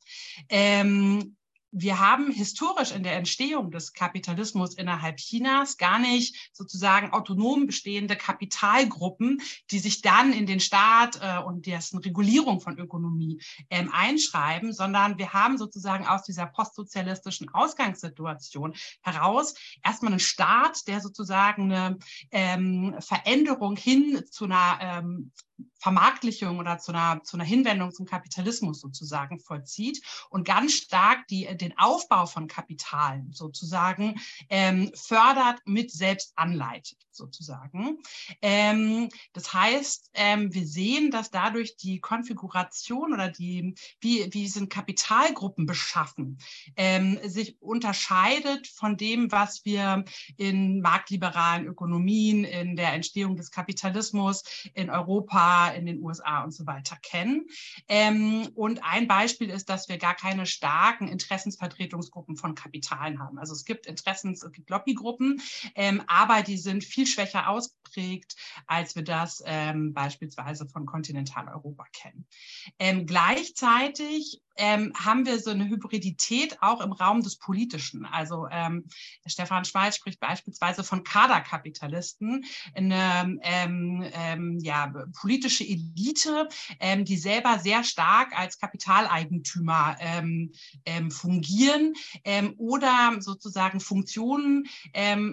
Ähm, 0.49 1.35
wir 1.71 1.99
haben 1.99 2.31
historisch 2.31 2.91
in 2.91 3.03
der 3.03 3.15
Entstehung 3.15 3.71
des 3.71 3.93
Kapitalismus 3.93 4.75
innerhalb 4.75 5.17
Chinas 5.17 5.77
gar 5.77 5.99
nicht 5.99 6.51
sozusagen 6.51 7.11
autonom 7.11 7.65
bestehende 7.65 8.15
Kapitalgruppen, 8.15 9.41
die 9.71 9.79
sich 9.79 10.01
dann 10.01 10.33
in 10.33 10.45
den 10.45 10.59
Staat 10.59 11.19
äh, 11.21 11.41
und 11.41 11.65
dessen 11.65 11.99
Regulierung 11.99 12.59
von 12.59 12.77
Ökonomie 12.77 13.41
ähm, 13.69 13.89
einschreiben, 13.93 14.73
sondern 14.73 15.17
wir 15.17 15.33
haben 15.33 15.57
sozusagen 15.57 16.05
aus 16.05 16.23
dieser 16.23 16.45
postsozialistischen 16.45 17.49
Ausgangssituation 17.53 18.75
heraus 19.01 19.53
erstmal 19.83 20.11
einen 20.11 20.19
Staat, 20.19 20.87
der 20.87 20.99
sozusagen 20.99 21.71
eine 21.71 21.99
ähm, 22.31 22.95
Veränderung 22.99 23.77
hin 23.77 24.23
zu 24.29 24.45
einer 24.45 24.79
ähm, 24.81 25.31
Vermarktlichung 25.79 26.59
oder 26.59 26.77
zu 26.77 26.91
einer, 26.91 27.23
zu 27.23 27.37
einer 27.37 27.43
Hinwendung 27.43 27.91
zum 27.91 28.05
Kapitalismus 28.05 28.81
sozusagen 28.81 29.39
vollzieht 29.39 30.01
und 30.29 30.45
ganz 30.45 30.73
stark 30.73 31.27
die, 31.27 31.45
den 31.57 31.77
Aufbau 31.77 32.25
von 32.25 32.47
Kapitalen 32.47 33.31
sozusagen 33.33 34.19
ähm, 34.49 34.91
fördert, 34.95 35.59
mit 35.65 35.91
selbst 35.91 36.33
anleitet 36.35 36.97
sozusagen. 37.11 37.99
Ähm, 38.41 39.09
das 39.33 39.53
heißt, 39.53 40.11
ähm, 40.13 40.53
wir 40.53 40.65
sehen, 40.65 41.11
dass 41.11 41.29
dadurch 41.29 41.75
die 41.77 41.99
Konfiguration 41.99 43.13
oder 43.13 43.29
die, 43.29 43.75
wie, 43.99 44.27
wie 44.31 44.47
sind 44.47 44.69
Kapitalgruppen 44.69 45.65
beschaffen, 45.65 46.37
ähm, 46.75 47.19
sich 47.23 47.61
unterscheidet 47.61 48.67
von 48.67 48.97
dem, 48.97 49.31
was 49.31 49.65
wir 49.65 50.05
in 50.37 50.81
marktliberalen 50.81 51.65
Ökonomien, 51.65 52.43
in 52.43 52.75
der 52.75 52.93
Entstehung 52.93 53.35
des 53.35 53.51
Kapitalismus 53.51 54.43
in 54.73 54.89
Europa, 54.89 55.50
in 55.75 55.85
den 55.85 56.01
USA 56.01 56.43
und 56.43 56.51
so 56.51 56.65
weiter 56.65 56.97
kennen. 57.01 57.47
Ähm, 57.87 58.49
und 58.55 58.83
ein 58.83 59.07
Beispiel 59.07 59.49
ist, 59.49 59.69
dass 59.69 59.89
wir 59.89 59.97
gar 59.97 60.15
keine 60.15 60.45
starken 60.45 61.07
Interessensvertretungsgruppen 61.07 62.37
von 62.37 62.55
Kapitalen 62.55 63.19
haben. 63.19 63.37
Also 63.37 63.53
es 63.53 63.65
gibt 63.65 63.85
Interessens, 63.85 64.43
es 64.43 64.51
gibt 64.51 64.69
Lobbygruppen, 64.69 65.41
ähm, 65.75 66.03
aber 66.07 66.41
die 66.41 66.57
sind 66.57 66.83
viel 66.83 67.07
schwächer 67.07 67.49
ausgeprägt, 67.49 68.35
als 68.67 68.95
wir 68.95 69.03
das 69.03 69.43
ähm, 69.45 69.93
beispielsweise 69.93 70.67
von 70.67 70.85
Kontinentaleuropa 70.85 71.85
kennen. 71.93 72.25
Ähm, 72.79 73.05
gleichzeitig 73.05 74.41
ähm, 74.61 74.93
haben 74.93 75.25
wir 75.25 75.39
so 75.39 75.49
eine 75.49 75.67
Hybridität 75.67 76.61
auch 76.61 76.81
im 76.81 76.91
Raum 76.91 77.23
des 77.23 77.35
Politischen. 77.37 78.05
Also 78.05 78.47
ähm, 78.51 78.85
Stefan 79.25 79.65
Schmalz 79.65 79.95
spricht 79.95 80.19
beispielsweise 80.19 80.83
von 80.83 81.03
Kaderkapitalisten, 81.03 82.45
eine 82.75 83.39
ähm, 83.41 84.05
ähm 84.13 84.59
ja, 84.61 84.93
politische 85.19 85.63
Elite, 85.63 86.47
ähm, 86.79 87.05
die 87.05 87.17
selber 87.17 87.57
sehr 87.57 87.83
stark 87.83 88.37
als 88.37 88.59
Kapitaleigentümer 88.59 89.95
ähm, 89.99 90.51
fungieren 91.09 91.93
oder 92.57 93.15
sozusagen 93.19 93.79
Funktionen 93.79 94.67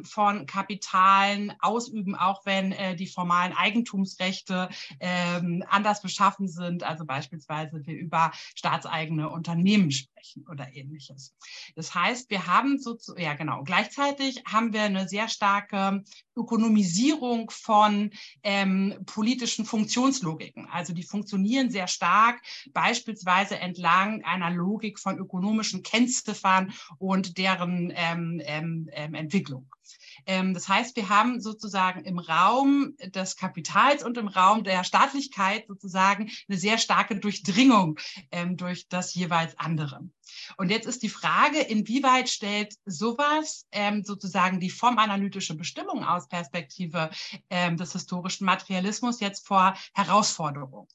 von 0.05 0.47
Kapitalen 0.47 1.53
ausüben, 1.61 2.15
auch 2.15 2.47
wenn 2.47 2.73
äh, 2.73 2.97
die 2.97 3.07
formalen 3.07 3.53
Eigentumsrechte 3.53 4.69
anders 5.69 6.03
beschaffen 6.03 6.49
sind, 6.49 6.83
also 6.83 7.05
beispielsweise 7.05 7.85
wir 7.85 7.95
über 7.95 8.33
staatseigene 8.55 9.18
Unternehmen 9.27 9.91
sprechen 9.91 10.45
oder 10.51 10.75
ähnliches. 10.75 11.35
Das 11.75 11.95
heißt, 11.95 12.31
wir 12.31 12.47
haben 12.47 12.79
so, 12.79 12.97
ja 13.17 13.35
genau, 13.35 13.63
gleichzeitig 13.63 14.43
haben 14.47 14.73
wir 14.73 14.83
eine 14.83 15.09
sehr 15.09 15.29
starke 15.29 16.05
Ökonomisierung 16.37 17.51
von 17.51 18.11
ähm, 18.43 18.95
politischen 19.07 19.65
Funktionslogiken. 19.65 20.67
Also 20.71 20.93
die 20.93 21.03
funktionieren 21.03 21.71
sehr 21.71 21.89
stark, 21.89 22.41
beispielsweise 22.73 23.59
entlang 23.59 24.25
einer 24.25 24.51
Logik 24.51 24.99
von 24.99 25.19
ökonomischen 25.19 25.83
Kennziffern 25.83 26.73
und 26.99 27.39
deren 27.39 27.93
ähm, 27.95 28.41
ähm, 28.45 28.89
ähm 28.93 29.15
Entwicklung. 29.15 29.69
Ähm, 30.29 30.53
das 30.53 30.69
heißt, 30.69 30.95
wir 30.95 31.09
haben 31.09 31.41
sozusagen 31.41 32.05
im 32.05 32.19
Raum 32.19 32.95
des 33.03 33.37
Kapitals 33.37 34.05
und 34.05 34.19
im 34.19 34.29
Raum 34.29 34.63
der 34.63 34.85
Staatlichkeit 34.85 35.67
sozusagen 35.67 36.31
eine 36.49 36.59
sehr 36.59 36.77
starke 36.77 37.19
Durchdringung 37.19 37.99
ähm, 38.31 38.57
durch 38.59 38.89
das 38.89 39.15
jeweils 39.15 39.59
andere. 39.59 40.01
Und 40.59 40.71
jetzt 40.71 40.87
ist 40.87 41.03
die 41.03 41.09
Frage, 41.09 41.61
inwieweit 41.61 42.29
stellt 42.29 42.75
sowas 42.85 43.67
ähm, 43.73 44.05
sozusagen 44.05 44.61
die 44.61 44.71
formanalytische 44.71 45.57
Bestimmung 45.57 46.05
aus 46.05 46.29
Perspektive 46.29 47.11
des 47.51 47.93
historischen 47.93 48.45
Materialismus 48.45 49.21
jetzt 49.21 49.47
vor 49.47 49.75
Herausforderungen? 49.95 50.87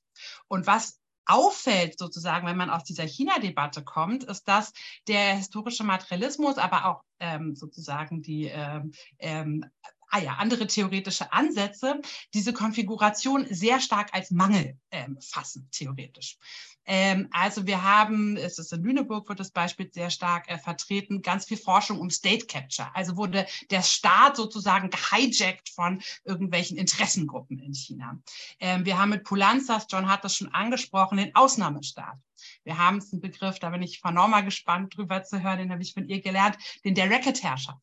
Und 0.47 0.67
was 0.67 0.99
auffällt, 1.25 1.97
sozusagen, 1.97 2.47
wenn 2.47 2.57
man 2.57 2.69
aus 2.69 2.83
dieser 2.83 3.05
China-Debatte 3.05 3.83
kommt, 3.83 4.23
ist, 4.23 4.47
dass 4.47 4.73
der 5.07 5.35
historische 5.35 5.83
Materialismus, 5.83 6.57
aber 6.57 6.85
auch 6.85 7.03
ähm, 7.19 7.55
sozusagen 7.55 8.21
die 8.21 8.45
ähm, 8.45 8.93
ähm, 9.19 9.65
ah 10.13 10.19
ja, 10.19 10.33
andere 10.35 10.67
theoretische 10.67 11.33
Ansätze 11.33 11.99
diese 12.35 12.53
Konfiguration 12.53 13.47
sehr 13.49 13.79
stark 13.79 14.13
als 14.13 14.29
Mangel 14.29 14.77
ähm, 14.91 15.17
fassen, 15.19 15.67
theoretisch. 15.71 16.37
Ähm, 16.85 17.29
also 17.31 17.65
wir 17.65 17.81
haben, 17.81 18.37
es 18.37 18.59
ist 18.59 18.71
in 18.73 18.83
Lüneburg, 18.83 19.27
wird 19.27 19.39
das 19.39 19.49
Beispiel 19.49 19.89
sehr 19.91 20.11
stark 20.11 20.49
äh, 20.49 20.59
vertreten, 20.59 21.23
ganz 21.23 21.45
viel 21.45 21.57
Forschung 21.57 21.99
um 21.99 22.11
State 22.11 22.45
Capture. 22.45 22.93
Also 22.93 23.17
wurde 23.17 23.47
der 23.71 23.81
Staat 23.81 24.35
sozusagen 24.35 24.91
gehijackt 24.91 25.69
von 25.69 26.03
irgendwelchen 26.25 26.77
Interessengruppen 26.77 27.57
in 27.57 27.73
China. 27.73 28.19
Ähm, 28.59 28.85
wir 28.85 28.99
haben 28.99 29.09
mit 29.09 29.23
Pulanzas, 29.23 29.87
John 29.89 30.09
hat 30.09 30.23
das 30.23 30.35
schon 30.35 30.53
angesprochen, 30.53 31.17
den 31.17 31.33
Ausnahmestaat. 31.35 32.19
Wir 32.63 32.77
haben 32.77 32.97
es 32.97 33.11
einen 33.11 33.21
Begriff, 33.21 33.57
da 33.57 33.71
bin 33.71 33.81
ich 33.81 33.99
von 33.99 34.13
Norma 34.13 34.41
gespannt 34.41 34.95
drüber 34.95 35.23
zu 35.23 35.41
hören, 35.41 35.57
den 35.57 35.71
habe 35.71 35.81
ich 35.81 35.93
von 35.93 36.07
ihr 36.07 36.21
gelernt, 36.21 36.57
den 36.83 36.93
der 36.93 37.09
Racket-Herrschaft. 37.09 37.81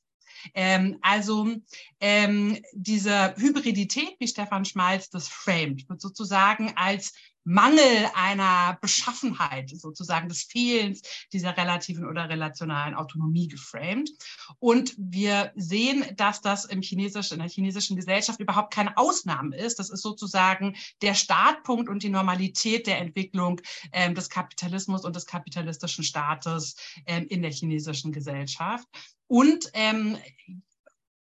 Ähm, 0.55 0.99
also 1.03 1.49
ähm, 2.01 2.59
diese 2.73 3.35
Hybridität, 3.37 4.17
wie 4.19 4.29
Stefan 4.29 4.65
Schmalz 4.65 5.11
das 5.11 5.29
framed, 5.29 5.89
wird 5.89 6.01
sozusagen 6.01 6.73
als 6.77 7.13
Mangel 7.45 8.11
einer 8.15 8.79
Beschaffenheit, 8.81 9.71
sozusagen 9.71 10.29
des 10.29 10.43
Fehlens 10.43 11.03
dieser 11.33 11.57
relativen 11.57 12.07
oder 12.07 12.29
relationalen 12.29 12.95
Autonomie 12.95 13.49
geframed. 13.49 14.11
Und 14.59 14.95
wir 14.99 15.53
sehen, 15.57 16.05
dass 16.17 16.41
das 16.41 16.65
im 16.65 16.83
chinesischen, 16.83 17.35
in 17.35 17.41
der 17.41 17.49
chinesischen 17.49 17.97
Gesellschaft 17.97 18.41
überhaupt 18.41 18.73
keine 18.73 18.97
Ausnahme 18.97 19.57
ist. 19.57 19.79
Das 19.79 19.91
ist 19.91 20.03
sozusagen 20.03 20.77
der 21.03 21.15
Startpunkt 21.15 21.89
und 21.89 22.03
die 22.03 22.11
Normalität 22.11 22.87
der 22.87 22.99
Entwicklung 22.99 23.61
ähm, 23.93 24.15
des 24.15 24.29
Kapitalismus 24.29 25.05
und 25.05 25.17
des 25.17 25.27
kapitalistischen 25.27 26.05
Staates 26.05 26.77
ähm, 27.07 27.27
in 27.29 27.43
der 27.43 27.53
chinesischen 27.53 28.13
Gesellschaft. 28.13 28.87
Und 29.27 29.71
ähm, 29.75 30.19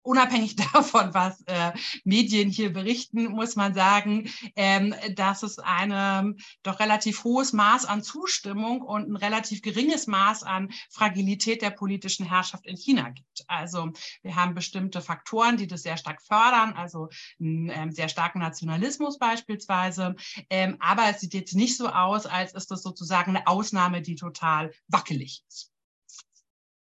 unabhängig 0.09 0.55
davon, 0.73 1.13
was 1.13 1.41
äh, 1.45 1.71
Medien 2.03 2.49
hier 2.49 2.73
berichten, 2.73 3.25
muss 3.25 3.55
man 3.55 3.73
sagen, 3.75 4.29
ähm, 4.55 4.95
dass 5.15 5.43
es 5.43 5.59
ein 5.59 6.35
doch 6.63 6.79
relativ 6.79 7.23
hohes 7.23 7.53
Maß 7.53 7.85
an 7.85 8.01
Zustimmung 8.01 8.81
und 8.81 9.09
ein 9.09 9.15
relativ 9.15 9.61
geringes 9.61 10.07
Maß 10.07 10.43
an 10.43 10.71
Fragilität 10.89 11.61
der 11.61 11.69
politischen 11.69 12.25
Herrschaft 12.25 12.65
in 12.65 12.75
China 12.75 13.09
gibt. 13.09 13.45
Also 13.47 13.91
wir 14.21 14.35
haben 14.35 14.55
bestimmte 14.55 15.01
Faktoren, 15.01 15.57
die 15.57 15.67
das 15.67 15.83
sehr 15.83 15.97
stark 15.97 16.21
fördern, 16.21 16.73
also 16.73 17.09
einen 17.39 17.69
ähm, 17.69 17.91
sehr 17.91 18.09
starken 18.09 18.39
Nationalismus 18.39 19.19
beispielsweise. 19.19 20.15
Ähm, 20.49 20.77
aber 20.79 21.03
es 21.09 21.19
sieht 21.21 21.33
jetzt 21.33 21.55
nicht 21.55 21.77
so 21.77 21.87
aus, 21.87 22.25
als 22.25 22.53
ist 22.53 22.71
das 22.71 22.81
sozusagen 22.81 23.35
eine 23.35 23.47
Ausnahme, 23.47 24.01
die 24.01 24.15
total 24.15 24.71
wackelig 24.87 25.43
ist. 25.47 25.68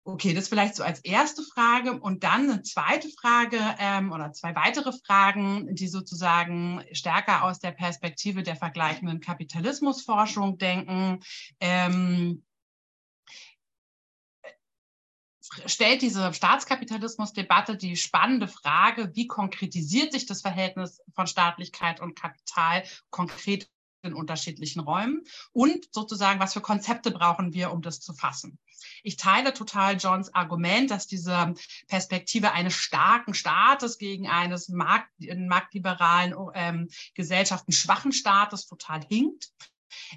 Okay, 0.08 0.34
das 0.34 0.46
vielleicht 0.46 0.76
so 0.76 0.84
als 0.84 1.00
erste 1.00 1.42
Frage 1.42 1.98
und 1.98 2.22
dann 2.22 2.48
eine 2.48 2.62
zweite 2.62 3.08
Frage 3.08 3.58
ähm, 3.80 4.12
oder 4.12 4.30
zwei 4.32 4.54
weitere 4.54 4.92
Fragen, 4.92 5.74
die 5.74 5.88
sozusagen 5.88 6.84
stärker 6.92 7.42
aus 7.42 7.58
der 7.58 7.72
Perspektive 7.72 8.44
der 8.44 8.54
vergleichenden 8.54 9.18
Kapitalismusforschung 9.18 10.58
denken. 10.58 11.24
Ähm, 11.58 12.44
stellt 15.66 16.02
diese 16.02 16.32
Staatskapitalismusdebatte 16.32 17.76
die 17.76 17.96
spannende 17.96 18.46
Frage, 18.46 19.10
wie 19.14 19.26
konkretisiert 19.26 20.12
sich 20.12 20.24
das 20.24 20.40
Verhältnis 20.40 21.00
von 21.16 21.26
Staatlichkeit 21.26 21.98
und 21.98 22.14
Kapital 22.14 22.84
konkret 23.10 23.68
in 24.06 24.14
unterschiedlichen 24.14 24.80
Räumen 24.80 25.22
und 25.52 25.88
sozusagen, 25.92 26.40
was 26.40 26.54
für 26.54 26.60
Konzepte 26.60 27.10
brauchen 27.10 27.52
wir, 27.52 27.72
um 27.72 27.82
das 27.82 28.00
zu 28.00 28.14
fassen. 28.14 28.58
Ich 29.02 29.16
teile 29.16 29.52
total 29.52 29.96
Johns 29.96 30.34
Argument, 30.34 30.90
dass 30.90 31.06
diese 31.06 31.54
Perspektive 31.88 32.52
eines 32.52 32.74
starken 32.74 33.34
Staates 33.34 33.98
gegen 33.98 34.28
eines 34.28 34.68
Markt, 34.68 35.10
marktliberalen 35.18 36.34
ähm, 36.54 36.88
Gesellschaften 37.14 37.72
schwachen 37.72 38.12
Staates 38.12 38.66
total 38.66 39.02
hinkt 39.04 39.52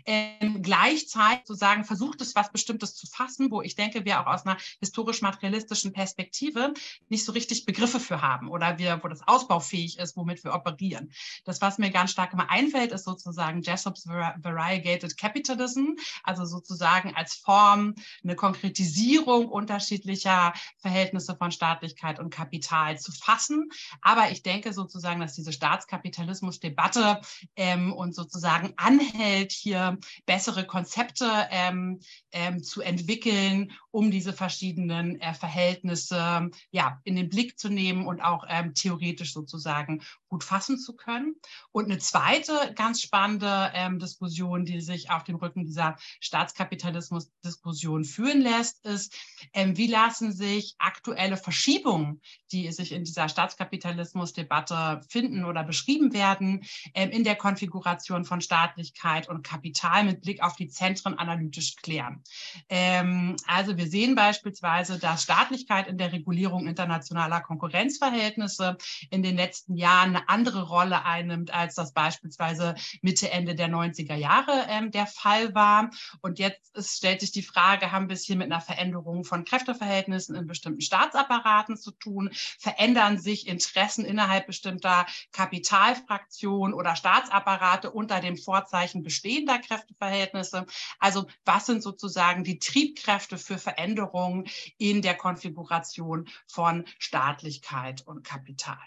ähm, 0.05 0.61
gleichzeitig 0.61 1.47
sozusagen 1.47 1.83
versucht 1.85 2.21
es, 2.21 2.35
was 2.35 2.51
Bestimmtes 2.51 2.95
zu 2.95 3.07
fassen, 3.07 3.51
wo 3.51 3.61
ich 3.61 3.75
denke, 3.75 4.05
wir 4.05 4.21
auch 4.21 4.27
aus 4.27 4.45
einer 4.45 4.57
historisch-materialistischen 4.79 5.93
Perspektive 5.93 6.73
nicht 7.09 7.25
so 7.25 7.31
richtig 7.31 7.65
Begriffe 7.65 7.99
für 7.99 8.21
haben 8.21 8.49
oder 8.49 8.77
wir, 8.77 8.99
wo 9.03 9.07
das 9.07 9.27
ausbaufähig 9.27 9.97
ist, 9.99 10.15
womit 10.15 10.43
wir 10.43 10.53
operieren. 10.53 11.11
Das, 11.45 11.61
was 11.61 11.77
mir 11.77 11.89
ganz 11.89 12.11
stark 12.11 12.33
immer 12.33 12.49
einfällt, 12.49 12.91
ist 12.91 13.05
sozusagen 13.05 13.61
Jessops 13.61 14.07
Variegated 14.07 15.17
Capitalism, 15.17 15.95
also 16.23 16.45
sozusagen 16.45 17.15
als 17.15 17.35
Form 17.35 17.95
eine 18.23 18.35
Konkretisierung 18.35 19.47
unterschiedlicher 19.47 20.53
Verhältnisse 20.77 21.35
von 21.35 21.51
Staatlichkeit 21.51 22.19
und 22.19 22.29
Kapital 22.29 22.99
zu 22.99 23.11
fassen. 23.11 23.69
Aber 24.01 24.31
ich 24.31 24.43
denke 24.43 24.73
sozusagen, 24.73 25.19
dass 25.19 25.33
diese 25.33 25.53
Staatskapitalismus-Debatte 25.53 27.21
ähm, 27.55 27.93
und 27.93 28.15
sozusagen 28.15 28.73
anhält, 28.77 29.51
hier 29.59 29.97
bessere 30.25 30.65
Konzepte 30.65 31.47
ähm, 31.51 31.99
ähm, 32.31 32.63
zu 32.63 32.81
entwickeln, 32.81 33.71
um 33.91 34.11
diese 34.11 34.33
verschiedenen 34.33 35.19
äh, 35.21 35.33
Verhältnisse 35.33 36.49
ja, 36.71 36.99
in 37.03 37.15
den 37.15 37.29
Blick 37.29 37.59
zu 37.59 37.69
nehmen 37.69 38.07
und 38.07 38.21
auch 38.21 38.45
ähm, 38.49 38.73
theoretisch 38.73 39.33
sozusagen 39.33 40.01
gut 40.29 40.43
fassen 40.43 40.77
zu 40.77 40.95
können. 40.95 41.35
Und 41.71 41.85
eine 41.85 41.97
zweite 41.97 42.73
ganz 42.75 43.01
spannende 43.01 43.71
ähm, 43.73 43.99
Diskussion, 43.99 44.65
die 44.65 44.81
sich 44.81 45.11
auf 45.11 45.23
dem 45.23 45.35
Rücken 45.35 45.65
dieser 45.65 45.97
Staatskapitalismus-Diskussion 46.21 48.05
führen 48.05 48.41
lässt, 48.41 48.85
ist, 48.85 49.15
ähm, 49.53 49.75
wie 49.75 49.87
lassen 49.87 50.31
sich 50.31 50.75
aktuelle 50.77 51.37
Verschiebungen, 51.37 52.21
die 52.51 52.71
sich 52.71 52.91
in 52.91 53.03
dieser 53.03 53.27
Staatskapitalismus-Debatte 53.27 55.01
finden 55.09 55.43
oder 55.43 55.63
beschrieben 55.63 56.13
werden, 56.13 56.61
ähm, 56.93 57.09
in 57.09 57.23
der 57.23 57.35
Konfiguration 57.35 58.23
von 58.23 58.41
Staatlichkeit 58.41 59.27
und 59.27 59.43
Kapital 59.43 60.03
mit 60.03 60.21
Blick 60.21 60.43
auf 60.43 60.55
die 60.55 60.69
Zentren 60.69 61.17
analytisch 61.17 61.75
klären. 61.77 62.23
Ähm, 62.69 63.35
also 63.47 63.77
wir 63.77 63.87
sehen 63.87 64.15
beispielsweise, 64.15 64.99
dass 64.99 65.23
Staatlichkeit 65.23 65.87
in 65.87 65.97
der 65.97 66.13
Regulierung 66.13 66.67
internationaler 66.67 67.41
Konkurrenzverhältnisse 67.41 68.77
in 69.09 69.23
den 69.23 69.35
letzten 69.35 69.75
Jahren 69.75 70.18
eine 70.19 70.29
andere 70.29 70.63
Rolle 70.63 71.05
einnimmt, 71.05 71.53
als 71.53 71.75
das 71.75 71.93
beispielsweise 71.93 72.75
Mitte, 73.01 73.31
Ende 73.31 73.55
der 73.55 73.69
90er 73.69 74.15
Jahre 74.15 74.65
ähm, 74.67 74.91
der 74.91 75.07
Fall 75.07 75.53
war. 75.55 75.91
Und 76.21 76.39
jetzt 76.39 76.75
ist, 76.75 76.97
stellt 76.97 77.21
sich 77.21 77.31
die 77.31 77.43
Frage, 77.43 77.91
haben 77.91 78.09
wir 78.09 78.15
es 78.15 78.23
hier 78.23 78.35
mit 78.35 78.51
einer 78.51 78.61
Veränderung 78.61 79.23
von 79.23 79.45
Kräfteverhältnissen 79.45 80.35
in 80.35 80.47
bestimmten 80.47 80.81
Staatsapparaten 80.81 81.77
zu 81.77 81.91
tun? 81.91 82.29
Verändern 82.33 83.19
sich 83.19 83.47
Interessen 83.47 84.05
innerhalb 84.05 84.47
bestimmter 84.47 85.05
Kapitalfraktionen 85.31 86.73
oder 86.73 86.95
Staatsapparate 86.95 87.91
unter 87.91 88.19
dem 88.19 88.37
Vorzeichen 88.37 89.03
bestehender 89.03 89.59
Kräfteverhältnisse? 89.59 90.65
Also 90.99 91.27
was 91.45 91.65
sind 91.65 91.81
sozusagen 91.81 92.43
die 92.43 92.59
Triebkräfte 92.59 93.37
für 93.37 93.57
Veränderungen 93.57 94.47
in 94.77 95.01
der 95.01 95.15
Konfiguration 95.15 96.27
von 96.47 96.85
Staatlichkeit 96.97 98.05
und 98.05 98.23
Kapital? 98.23 98.77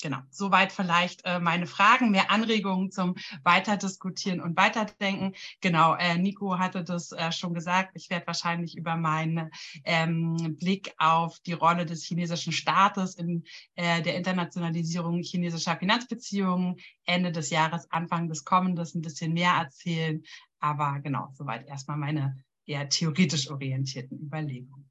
Genau, 0.00 0.18
soweit 0.30 0.72
vielleicht 0.72 1.24
äh, 1.24 1.40
meine 1.40 1.66
Fragen, 1.66 2.10
mehr 2.10 2.30
Anregungen 2.30 2.90
zum 2.90 3.16
Weiterdiskutieren 3.42 4.40
und 4.40 4.56
Weiterdenken. 4.56 5.34
Genau, 5.60 5.94
äh, 5.94 6.16
Nico 6.18 6.58
hatte 6.58 6.84
das 6.84 7.12
äh, 7.12 7.32
schon 7.32 7.54
gesagt. 7.54 7.92
Ich 7.94 8.10
werde 8.10 8.26
wahrscheinlich 8.26 8.76
über 8.76 8.96
meinen 8.96 9.50
ähm, 9.84 10.56
Blick 10.58 10.94
auf 10.98 11.38
die 11.40 11.52
Rolle 11.52 11.86
des 11.86 12.04
chinesischen 12.04 12.52
Staates 12.52 13.14
in 13.14 13.44
äh, 13.74 14.02
der 14.02 14.16
Internationalisierung 14.16 15.22
chinesischer 15.22 15.76
Finanzbeziehungen 15.76 16.76
Ende 17.04 17.32
des 17.32 17.50
Jahres, 17.50 17.90
Anfang 17.90 18.28
des 18.28 18.44
kommenden 18.44 18.78
ein 18.94 19.02
bisschen 19.02 19.32
mehr 19.32 19.52
erzählen. 19.52 20.22
Aber 20.60 21.00
genau, 21.00 21.30
soweit 21.34 21.66
erstmal 21.66 21.96
meine 21.96 22.42
eher 22.66 22.88
theoretisch 22.88 23.50
orientierten 23.50 24.18
Überlegungen. 24.18 24.90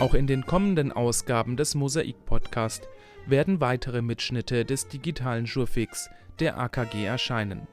Auch 0.00 0.14
in 0.14 0.26
den 0.26 0.46
kommenden 0.46 0.92
Ausgaben 0.92 1.58
des 1.58 1.74
Mosaik 1.74 2.24
Podcast 2.24 2.88
werden 3.26 3.60
weitere 3.60 4.00
Mitschnitte 4.00 4.64
des 4.64 4.88
digitalen 4.88 5.44
Jurfix 5.44 6.08
der 6.38 6.58
AKG 6.58 7.04
erscheinen. 7.04 7.68